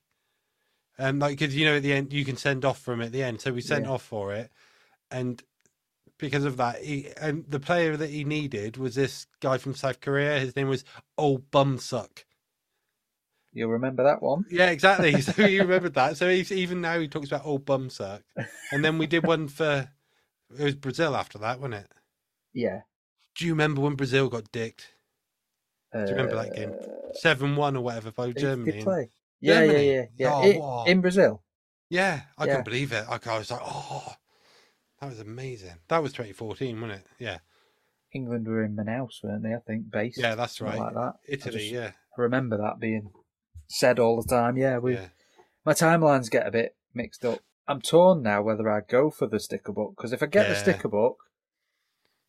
[0.97, 3.23] and like because you know at the end you can send off from at the
[3.23, 3.91] end, so we sent Yeah.
[3.91, 4.51] off for it,
[5.11, 5.41] and
[6.17, 9.99] because of that, he and the player that he needed was this guy from South
[10.01, 10.39] Korea.
[10.39, 10.83] His name was
[11.17, 12.23] Old Bumsuck.
[13.53, 14.45] you'll remember that one.
[14.51, 15.21] Yeah, exactly.
[15.21, 16.17] So he remembered that.
[16.17, 18.21] So he's even now he talks about old bumsuck.
[18.71, 19.89] And then we did one for
[20.57, 21.87] it was Brazil after that, wasn't it?
[22.53, 22.81] Yeah.
[23.35, 24.93] Do you remember when Brazil got dicked?
[25.93, 26.73] Uh, you remember that game?
[27.13, 28.83] Seven one or whatever by Germany.
[28.83, 29.09] play?
[29.41, 29.91] Yeah, yeah, Germany?
[29.91, 30.31] yeah, yeah.
[30.33, 30.83] Oh, I- wow.
[30.87, 31.41] in Brazil.
[31.89, 32.51] Yeah, I Yeah.
[32.51, 33.05] couldn't believe it.
[33.09, 34.13] I was like, oh,
[35.05, 35.75] that was amazing.
[35.87, 37.07] That was 2014, wasn't it?
[37.19, 37.37] Yeah,
[38.13, 39.53] England were in Manaus, weren't they?
[39.53, 40.17] I think based.
[40.17, 40.79] yeah, that's right.
[40.79, 40.99] Like that.
[40.99, 43.11] I Italy, just yeah, remember that being
[43.67, 44.57] said all the time.
[44.57, 44.93] Yeah, we.
[44.95, 45.07] yeah.
[45.65, 47.39] my timelines get a bit mixed up.
[47.67, 50.55] I'm torn now whether I go for the sticker book because if I get the
[50.55, 51.17] sticker book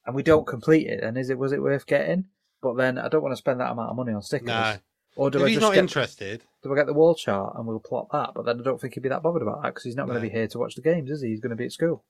[0.05, 2.27] and we don't complete it, then is it was it worth getting?
[2.63, 4.47] But then I don't want to spend that amount of money on stickers.
[4.47, 4.77] No,
[5.15, 7.55] Or do if I he's just not get interested, do I get the wall chart
[7.57, 8.31] and we'll plot that?
[8.35, 10.21] But then I don't think he'd be that bothered about that because he's not going
[10.21, 11.29] to be here to watch the games, is he?
[11.29, 12.03] He's going to be at school.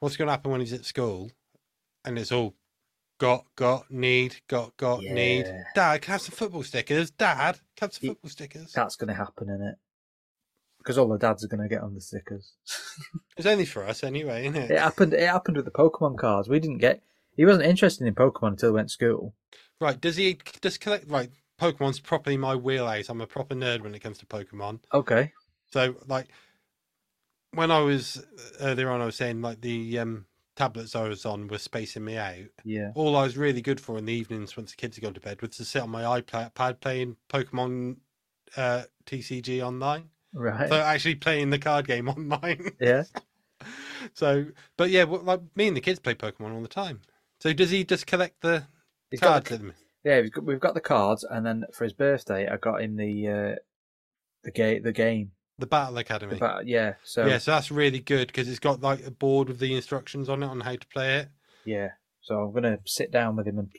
[0.00, 1.30] What's going to happen when he's at school
[2.04, 2.54] and it's all
[3.18, 5.46] got, got, need, got, got, need.
[5.74, 7.10] Dad, can I have some football stickers?
[7.10, 8.72] Dad, can I have some football stickers?
[8.72, 9.76] That's going to happen, in it?
[10.78, 12.54] Because all the dads are going to get on the stickers.
[13.36, 14.70] It's only for us anyway, isn't it?
[14.70, 15.14] it happened.
[15.14, 16.46] It happened with the Pokemon cards.
[16.46, 17.00] We didn't get.
[17.36, 19.34] He wasn't interested in Pokemon until he went to school.
[19.80, 21.08] Right, does he just collect?
[21.08, 23.08] Right, Pokemon's properly my wheelhouse.
[23.08, 24.80] I'm a proper nerd when it comes to Pokemon.
[24.92, 25.32] Okay.
[25.72, 26.28] So, like,
[27.52, 28.24] when I was
[28.60, 30.26] earlier on, I was saying like the um,
[30.56, 32.36] tablets I was on were spacing me out.
[32.64, 32.92] Yeah.
[32.94, 35.20] All I was really good for in the evenings once the kids had gone to
[35.20, 37.96] bed was to sit on my iPad playing Pokemon
[38.56, 40.10] uh, TCG online.
[40.32, 40.68] Right.
[40.68, 42.70] So actually playing the card game online.
[42.80, 43.02] yeah.
[44.14, 44.46] so,
[44.76, 47.00] but yeah, well, like me and the kids play Pokemon all the time.
[47.40, 48.64] So does he just collect the
[49.10, 49.48] He's cards?
[49.50, 49.72] the-
[50.04, 52.96] Yeah, we've got, we've got the cards, and then for his birthday, I got him
[52.96, 53.54] the uh,
[54.44, 54.82] the game.
[54.82, 55.32] The game.
[55.60, 56.34] The Battle Academy.
[56.34, 56.94] The ba- yeah.
[57.04, 60.28] So yeah, so that's really good because it's got like a board with the instructions
[60.28, 61.28] on it on how to play it.
[61.64, 61.90] yeah.
[62.22, 63.70] So I'm gonna sit down with him and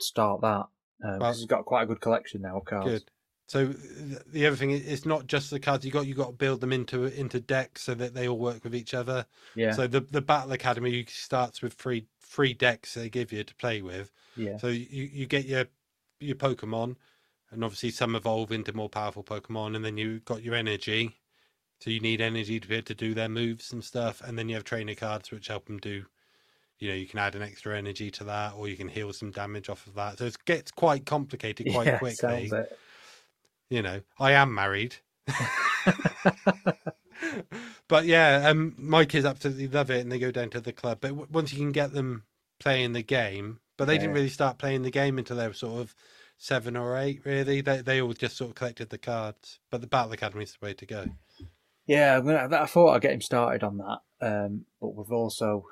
[0.00, 0.66] start that.
[1.04, 2.86] Um, Well- he's got quite a good collection now of cards.
[2.86, 3.04] Good.
[3.48, 6.06] So th- the other thing is, it's not just the cards you got.
[6.06, 8.94] You got to build them into into decks so that they all work with each
[8.94, 9.26] other.
[9.54, 9.72] Yeah.
[9.72, 13.82] So the the Battle Academy starts with three three decks they give you to play
[13.82, 14.10] with.
[14.36, 14.56] yeah.
[14.56, 15.66] So you you get your
[16.18, 16.96] your Pokemon,
[17.50, 21.18] and obviously some evolve into more powerful Pokemon, and then you got your energy.
[21.82, 24.48] So you need energy to be able to do their moves and stuff, and then
[24.48, 26.04] you have trainer cards which help them do.
[26.78, 29.32] You know, you can add an extra energy to that, or you can heal some
[29.32, 30.18] damage off of that.
[30.18, 31.98] So it gets quite complicated quite yeah.
[31.98, 32.52] quickly.
[33.68, 34.96] You know, I am married,
[37.88, 40.98] But yeah, um, my kids absolutely love it, and they go down to the club.
[41.00, 42.24] But w- once you can get them
[42.58, 45.80] playing the game, but they didn't really start playing the game until they were sort
[45.80, 45.94] of
[46.38, 47.20] seven or eight.
[47.24, 49.58] Really, they they all just sort of collected the cards.
[49.70, 51.06] But the Battle Academy is the way to go.
[51.86, 55.66] Yeah, I'm gonna, I thought I'd get him started on that, um, but we've also,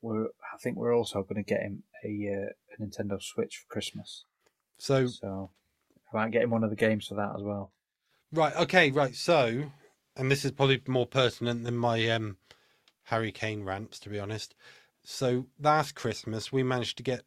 [0.00, 2.08] we're I think we're also going to get him a,
[2.48, 4.24] uh, a Nintendo Switch for Christmas.
[4.78, 5.50] So So
[6.12, 7.72] I might get him one of the games for that as well.
[8.32, 9.14] right, okay, right.
[9.14, 9.64] So,
[10.16, 12.38] and this is probably more pertinent than my um,
[13.04, 14.54] Harry Kane rants, to be honest.
[15.04, 17.22] So last Christmas we managed to get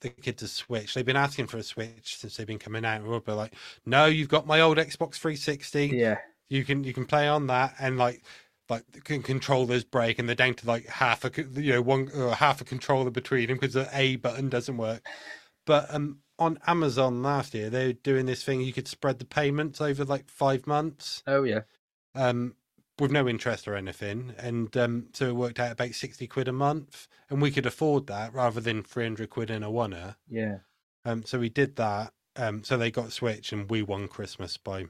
[0.00, 0.94] the kids a Switch.
[0.94, 3.00] They've been asking for a Switch since they've been coming out.
[3.00, 3.54] And we're like,
[3.86, 5.88] no, you've got my old Xbox 360.
[5.88, 6.18] Yeah,
[6.52, 8.22] you can you can play on that and like
[8.68, 11.30] like con- controllers break and they're down to like half a
[11.60, 15.04] you know one or half a controller between them because the A button doesn't work.
[15.66, 19.24] But um on Amazon last year they were doing this thing you could spread the
[19.24, 21.60] payments over like five months oh yeah,
[22.14, 22.54] um
[22.98, 26.52] with no interest or anything and um so it worked out about 60 quid a
[26.52, 30.58] month and we could afford that rather than 300 quid in a oneer yeah.
[31.04, 34.86] um so we did that um so they got switch and we won christmas by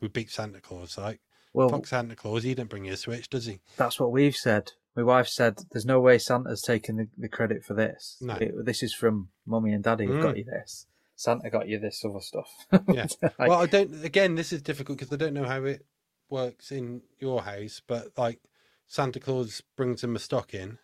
[0.00, 1.20] we beat santa claus like
[1.52, 3.60] Well, Fuck Santa Claus, he didn't bring you a Switch, does he?
[3.76, 4.72] that's what we've said.
[4.96, 8.16] My wife said, "There's no way Santa's taking the, the credit for this.
[8.20, 8.34] No.
[8.34, 10.06] It- this is from Mummy and Daddy.
[10.06, 10.22] who Mm.
[10.22, 10.86] got you this.
[11.16, 12.50] Santa got you this other stuff."
[12.92, 13.06] Yeah.
[13.22, 14.04] Like, well, I don't.
[14.04, 15.84] Again, this is difficult because I don't know how it
[16.28, 18.40] works in your house, but like
[18.88, 20.78] Santa Claus brings him a stocking,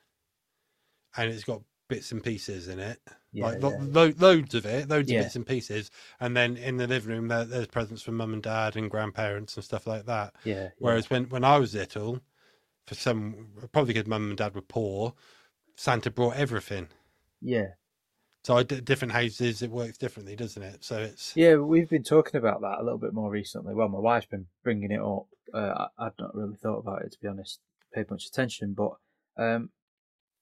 [1.16, 3.00] and it's got bits and pieces in it,
[3.32, 3.78] yeah, like lo- yeah.
[3.80, 5.20] lo- loads of it, loads Yeah.
[5.20, 8.32] of bits and pieces, and then in the living room there, there's presents from mum
[8.34, 10.34] and dad and grandparents and stuff like that.
[10.44, 10.70] yeah, yeah.
[10.78, 12.20] Whereas when when I was little,
[12.86, 15.14] for some probably because mum and dad were poor,
[15.76, 16.88] Santa brought everything.
[17.40, 17.74] yeah.
[18.44, 20.84] So I d- different houses it works differently, doesn't it?
[20.84, 23.74] So it's Yeah, we've been talking about that a little bit more recently.
[23.74, 25.26] Well, my wife's been bringing it up.
[25.52, 27.60] Uh, I, I've not really thought about it to be honest,
[27.92, 28.92] paid much attention, but
[29.36, 29.70] um,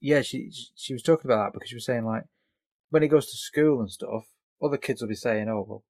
[0.05, 2.25] yeah, she she was talking about that because she was saying like
[2.91, 4.25] when he goes to school and stuff,
[4.63, 5.85] other kids will be saying, "Oh, well,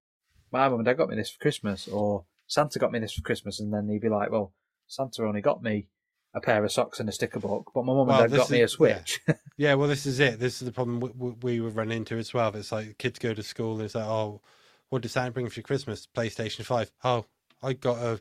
[0.53, 3.23] my mum and dad got me this for Christmas," or Santa got me this for
[3.23, 4.53] Christmas, and then he'd be like, "Well,
[4.87, 5.89] Santa only got me
[6.33, 8.51] a pair of socks and a sticker book, but my mum Well, and dad got
[8.51, 8.77] me a is- yeah.
[8.77, 9.21] Switch."
[9.57, 10.41] Yeah, well, this is it.
[10.41, 12.55] This is the problem we, we, we would run into as well.
[12.57, 13.75] It's like kids go to school.
[13.75, 14.41] and it's like, oh,
[14.89, 16.09] what did Santa bring for Christmas?
[16.13, 16.91] PlayStation Five.
[17.05, 17.25] Oh,
[17.63, 18.21] I got a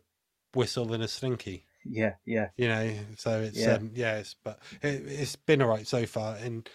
[0.53, 1.65] whistle and a slinky.
[1.85, 3.73] Yeah, yeah, You know, so it's Yeah.
[3.73, 6.35] um, yeah, it's but it, it's been all right so far.
[6.35, 6.69] And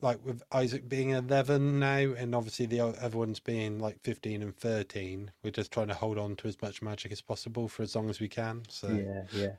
[0.00, 4.56] like with Isaac being eleven now, and obviously the other ones being like fifteen and
[4.56, 7.96] thirteen, we're just trying to hold on to as much magic as possible for as
[7.96, 8.62] long as we can.
[8.68, 9.52] So yeah, yeah.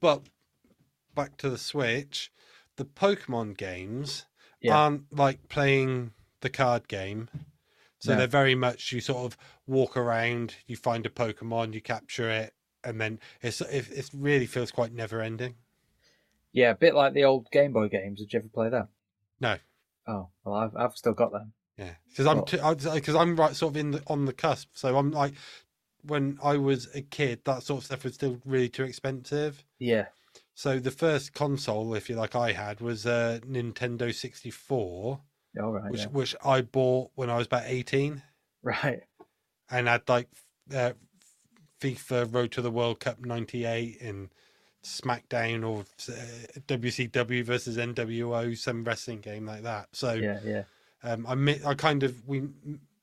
[0.00, 0.22] but
[1.14, 2.32] back to the Switch,
[2.76, 4.26] the Pokemon games
[4.60, 4.76] Yeah.
[4.76, 7.28] aren't like playing the card game.
[7.98, 8.18] So No.
[8.18, 12.54] they're very much you sort of walk around, you find a Pokemon, you capture it,
[12.86, 15.56] and then it's it, it really feels quite never ending.
[16.52, 18.20] Yeah, a bit like the old Game Boy games.
[18.20, 18.88] Did you ever play them?
[19.40, 19.58] No.
[20.06, 21.52] Oh, well, I've I've still got them.
[21.76, 22.44] Yeah, because I'm
[22.94, 24.70] because I'm right sort of in the on the cusp.
[24.72, 25.34] So I'm like
[26.06, 29.64] when I was a kid, that sort of stuff was still really too expensive.
[29.78, 30.06] Yeah,
[30.54, 35.20] So the first console, if you like, I had was a Nintendo 64.
[35.60, 36.06] all right, which yeah.
[36.06, 38.22] which I bought when I was about eighteen,
[38.62, 39.02] right.
[39.70, 40.28] and had like
[40.74, 40.92] uh,
[41.80, 44.28] FIFA Road to the World Cup '98 and
[44.82, 49.88] SmackDown or uh, WCW versus NWO, some wrestling game like that.
[49.92, 50.62] So Yeah, yeah,
[51.02, 52.48] um, I mi- I kind of we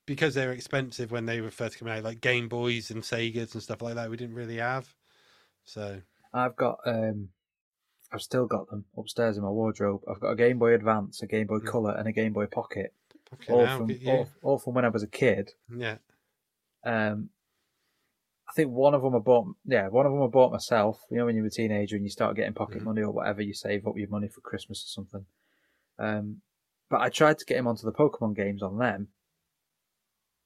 [0.06, 3.54] because they were expensive when they were first coming out, like Game Boys and Segas
[3.54, 4.10] and stuff like that.
[4.10, 4.94] We didn't really have.
[5.66, 6.02] So
[6.34, 7.30] I've got um,
[8.12, 10.02] I've still got them upstairs in my wardrobe.
[10.10, 11.68] I've got a Game Boy Advance, a Game Boy Mm.
[11.68, 12.94] Color, and a Game Boy Pocket,
[13.30, 15.52] fucking all hell, from all, all from when I was a kid.
[15.74, 15.98] yeah,
[16.86, 17.30] Um,
[18.50, 19.48] I think one of them I bought.
[19.66, 21.02] Yeah, one of them I bought myself.
[21.10, 22.86] You know, when you're a teenager and you start getting pocket Mhm.
[22.86, 25.26] money or whatever, you save up your money for Christmas or something.
[25.98, 26.42] Um,
[26.90, 29.08] but I tried to get him onto the Pokemon games on them.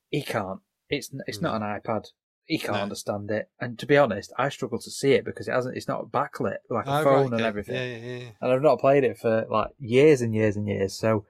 [0.09, 0.61] He can't.
[0.89, 2.05] It's it's not an iPad.
[2.45, 2.83] He can't No.
[2.83, 3.49] understand it.
[3.59, 5.75] And to be honest, I struggle to see it because it hasn't.
[5.75, 7.43] It's not backlit like a Oh, right, phone and okay.
[7.43, 7.75] everything.
[7.75, 8.29] Yeah, yeah, yeah.
[8.39, 10.93] And I've not played it for like years and years and years.
[10.97, 11.25] So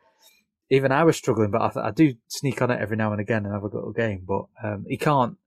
[0.70, 3.22] even I was struggling, but I, th- I do sneak on it every now and
[3.22, 4.26] again and have a little game.
[4.28, 5.38] But um, he can't.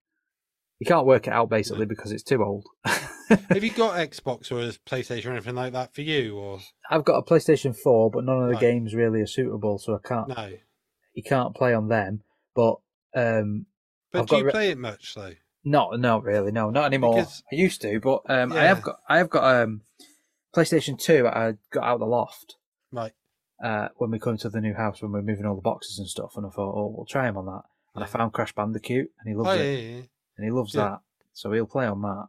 [0.81, 2.67] He can't work it out basically because it's too old.
[2.85, 6.37] Have you got Xbox or a PlayStation or anything like that for you?
[6.37, 6.59] Or
[6.91, 8.61] I've got a PlayStation Four, but none of the Right.
[8.61, 10.29] games really are suitable, so I can't.
[10.29, 10.53] no?
[11.13, 12.23] He can't play on them.
[12.57, 12.77] But
[13.15, 13.67] um,
[14.11, 15.35] But I've do you re- play it much though?
[15.65, 16.51] not not really.
[16.51, 17.15] No, not anymore.
[17.17, 19.83] Because- I used to, but um, I have got I have got um,
[20.57, 21.27] PlayStation Two.
[21.29, 22.57] I got out of the loft.
[22.91, 23.13] Right.
[23.63, 26.09] uh, when we come to the new house when we're moving all the boxes and
[26.09, 27.63] stuff, and I thought, oh, we'll try him on that.
[27.95, 30.03] And I found Crash Bandicoot, and he loves Oh it, yeah, yeah, yeah.
[30.41, 30.89] And he loves Yeah.
[30.89, 31.01] that,
[31.35, 32.29] so he'll play on that.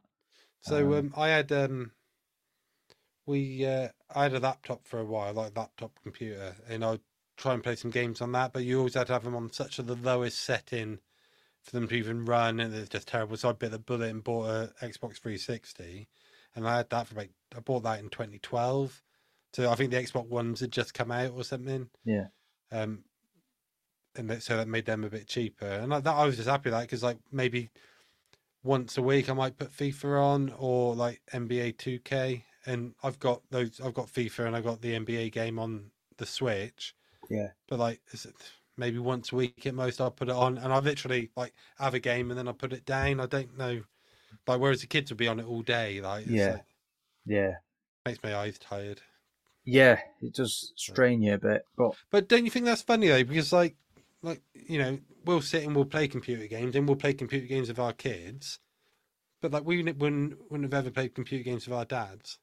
[0.62, 1.94] So Um, um, I had um,
[3.26, 7.00] we uh, I had a laptop for a while, like laptop computer, and I'd
[7.38, 8.52] try and play some games on that.
[8.52, 11.00] But you always had to have them on such a the lowest setting
[11.64, 13.38] for them to even run, and it's just terrible.
[13.38, 16.10] So I bit the bullet and bought a Xbox 360,
[16.56, 19.02] and I had that for about I bought that in 2012.
[19.54, 21.90] So I think the Xbox ones had just come out or something.
[22.04, 22.28] Yeah.
[22.72, 23.06] Um,
[24.16, 26.50] and that, so that made them a bit cheaper, and like that I was just
[26.50, 27.70] happy with that because like maybe
[28.64, 33.42] once a week I might put FIFA on or like NBA 2K, and I've got
[33.52, 33.80] those.
[33.82, 36.96] I've got FIFA and I've got the NBA game on the Switch.
[37.30, 37.52] Yeah.
[37.68, 38.36] But like is it-
[38.78, 41.94] maybe once a week at most I'll put it on, and I literally like have
[41.94, 43.20] a game and then I put it down.
[43.20, 43.84] I don't know,
[44.48, 46.02] like whereas the kids would be on it all day.
[46.02, 46.54] Like Yeah.
[46.54, 46.66] like,
[47.26, 47.58] Yeah.
[48.06, 49.02] makes my eyes tired.
[49.66, 53.24] Yeah, it does strain you a bit, but But don't you think that's funny though?
[53.24, 53.76] Because like,
[54.24, 57.68] like you know, we'll sit and we'll play computer games, and we'll play computer games
[57.70, 58.60] with our kids.
[59.42, 62.38] But like, we wouldn't wouldn't, have ever played computer games with our dads.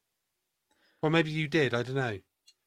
[1.01, 1.73] Or maybe you did.
[1.73, 2.19] I don't know.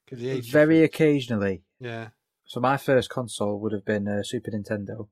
[0.08, 0.94] 'Cause the age very difference.
[0.94, 1.62] occasionally.
[1.78, 2.08] yeah.
[2.44, 5.08] So my first console would have been a Super Nintendo,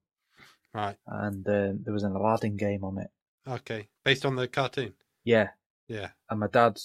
[0.75, 0.97] Right.
[1.07, 3.09] and um, there was an Aladdin game on it.
[3.47, 3.89] Okay.
[4.05, 4.95] Based on the cartoon.
[5.25, 5.51] Yeah,
[5.89, 6.11] Yeah.
[6.29, 6.79] and my dad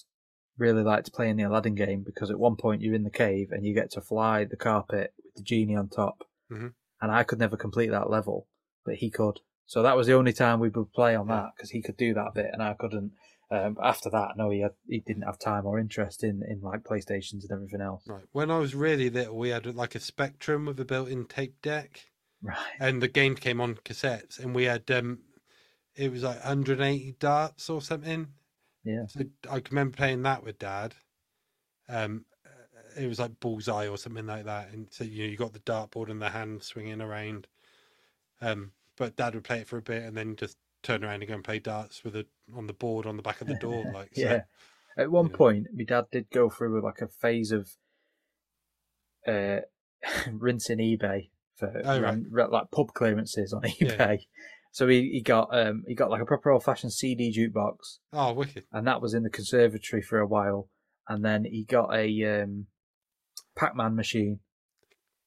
[0.57, 3.65] really liked playing the Aladdin game because at one point you're in the cave and
[3.65, 6.73] you get to fly the carpet with the genie on top, Mm Mhm.
[7.05, 8.47] And I could never complete that level,
[8.83, 9.39] but he could.
[9.67, 12.13] So that was the only time we would play on that because he could do
[12.15, 13.13] that bit and I couldn't.
[13.51, 16.83] Um, after that, no, he had, he didn't have time or interest in, in like
[16.83, 18.03] PlayStations and everything else.
[18.07, 18.23] Right.
[18.31, 22.05] When I was really little, we had like a Spectrum with a built-in tape deck,
[22.41, 22.57] Right.
[22.79, 25.19] and the game came on cassettes, and we had um,
[25.95, 28.27] it was like 180 darts or something.
[28.83, 29.05] Yeah.
[29.07, 30.95] So I can remember playing that with dad.
[31.87, 32.25] Um,
[32.97, 35.59] it was like bullseye or something like that, and so you know you got the
[35.59, 37.47] dartboard and the hand swinging around.
[38.41, 41.27] Um, but dad would play it for a bit and then just turn around and
[41.27, 43.85] go and play darts with it on the board on the back of the door,
[43.93, 44.21] like so.
[44.21, 44.41] yeah.
[44.97, 45.35] At one Yeah.
[45.35, 47.69] point, my dad did go through like a phase of
[49.27, 49.61] uh,
[50.31, 52.51] rinsing eBay for Oh, right.
[52.51, 54.19] like pub clearances on eBay.
[54.71, 58.33] So he, he got um he got like a proper old fashioned CD jukebox, Oh,
[58.33, 58.65] wicked!
[58.71, 60.69] and that was in the conservatory for a while.
[61.07, 62.65] And then he got a um,
[63.55, 64.39] Pac Man machine,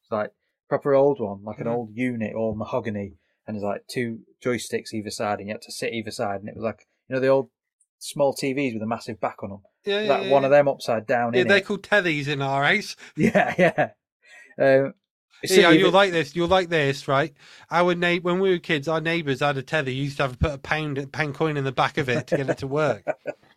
[0.02, 0.30] It's like
[0.68, 1.72] proper old one, like an Mhm.
[1.74, 3.14] old unit, or mahogany,
[3.46, 6.48] and there's like two joysticks either side, and you had to sit either side, and
[6.48, 7.50] it was like you know the old
[7.98, 9.62] small TVs with a massive back on them.
[9.84, 10.46] Yeah, yeah, like yeah, one yeah.
[10.46, 11.66] of them upside down Yeah, they're it.
[11.66, 12.96] called tellies in our house.
[13.16, 13.90] Yeah, yeah.
[14.58, 14.94] Um,
[15.44, 16.34] yeah, you- you'll like this.
[16.34, 17.32] You'll like this, right?
[17.70, 19.92] Our na- when we were kids, our neighbours had a telly.
[19.92, 22.26] You used to have to put a pound pound coin in the back of it
[22.28, 23.04] to get it to work.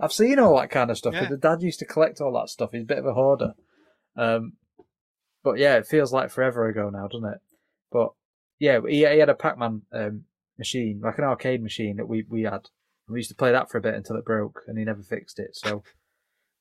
[0.00, 1.14] I've seen all that kind of stuff.
[1.14, 1.28] Yeah.
[1.28, 2.70] The dad used to collect all that stuff.
[2.72, 3.52] He's a bit of a hoarder.
[4.16, 4.54] Um,
[5.44, 7.38] but yeah, it feels like forever ago now, doesn't it?
[7.90, 8.12] But
[8.58, 10.24] yeah, he, he had a Pac-Man um,
[10.58, 12.68] machine, like an arcade machine that we, we had.
[13.08, 15.38] We used to play that for a bit until it broke, and he never fixed
[15.38, 15.56] it.
[15.56, 15.82] So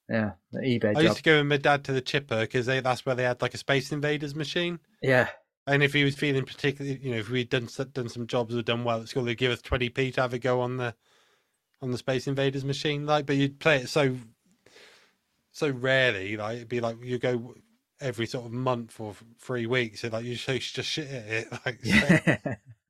[0.10, 1.04] yeah, the eBay I job.
[1.04, 3.54] used to go with my dad to the chipper because that's where they had like
[3.54, 4.80] a Space Invaders machine.
[5.02, 5.30] Yeah,
[5.68, 8.62] And if he was feeling particularly, you know, if we'd done done some jobs or
[8.62, 10.96] done well at school, they'd give us twenty p to have a go on the
[11.82, 13.06] on the Space Invaders machine.
[13.06, 14.16] Like, but you'd play it so
[15.52, 16.38] so rarely.
[16.38, 17.56] Like, it'd be like you go
[18.00, 20.02] every sort of month or three weeks.
[20.02, 21.48] So like you just shit at it.
[21.66, 22.56] Like, so- yeah.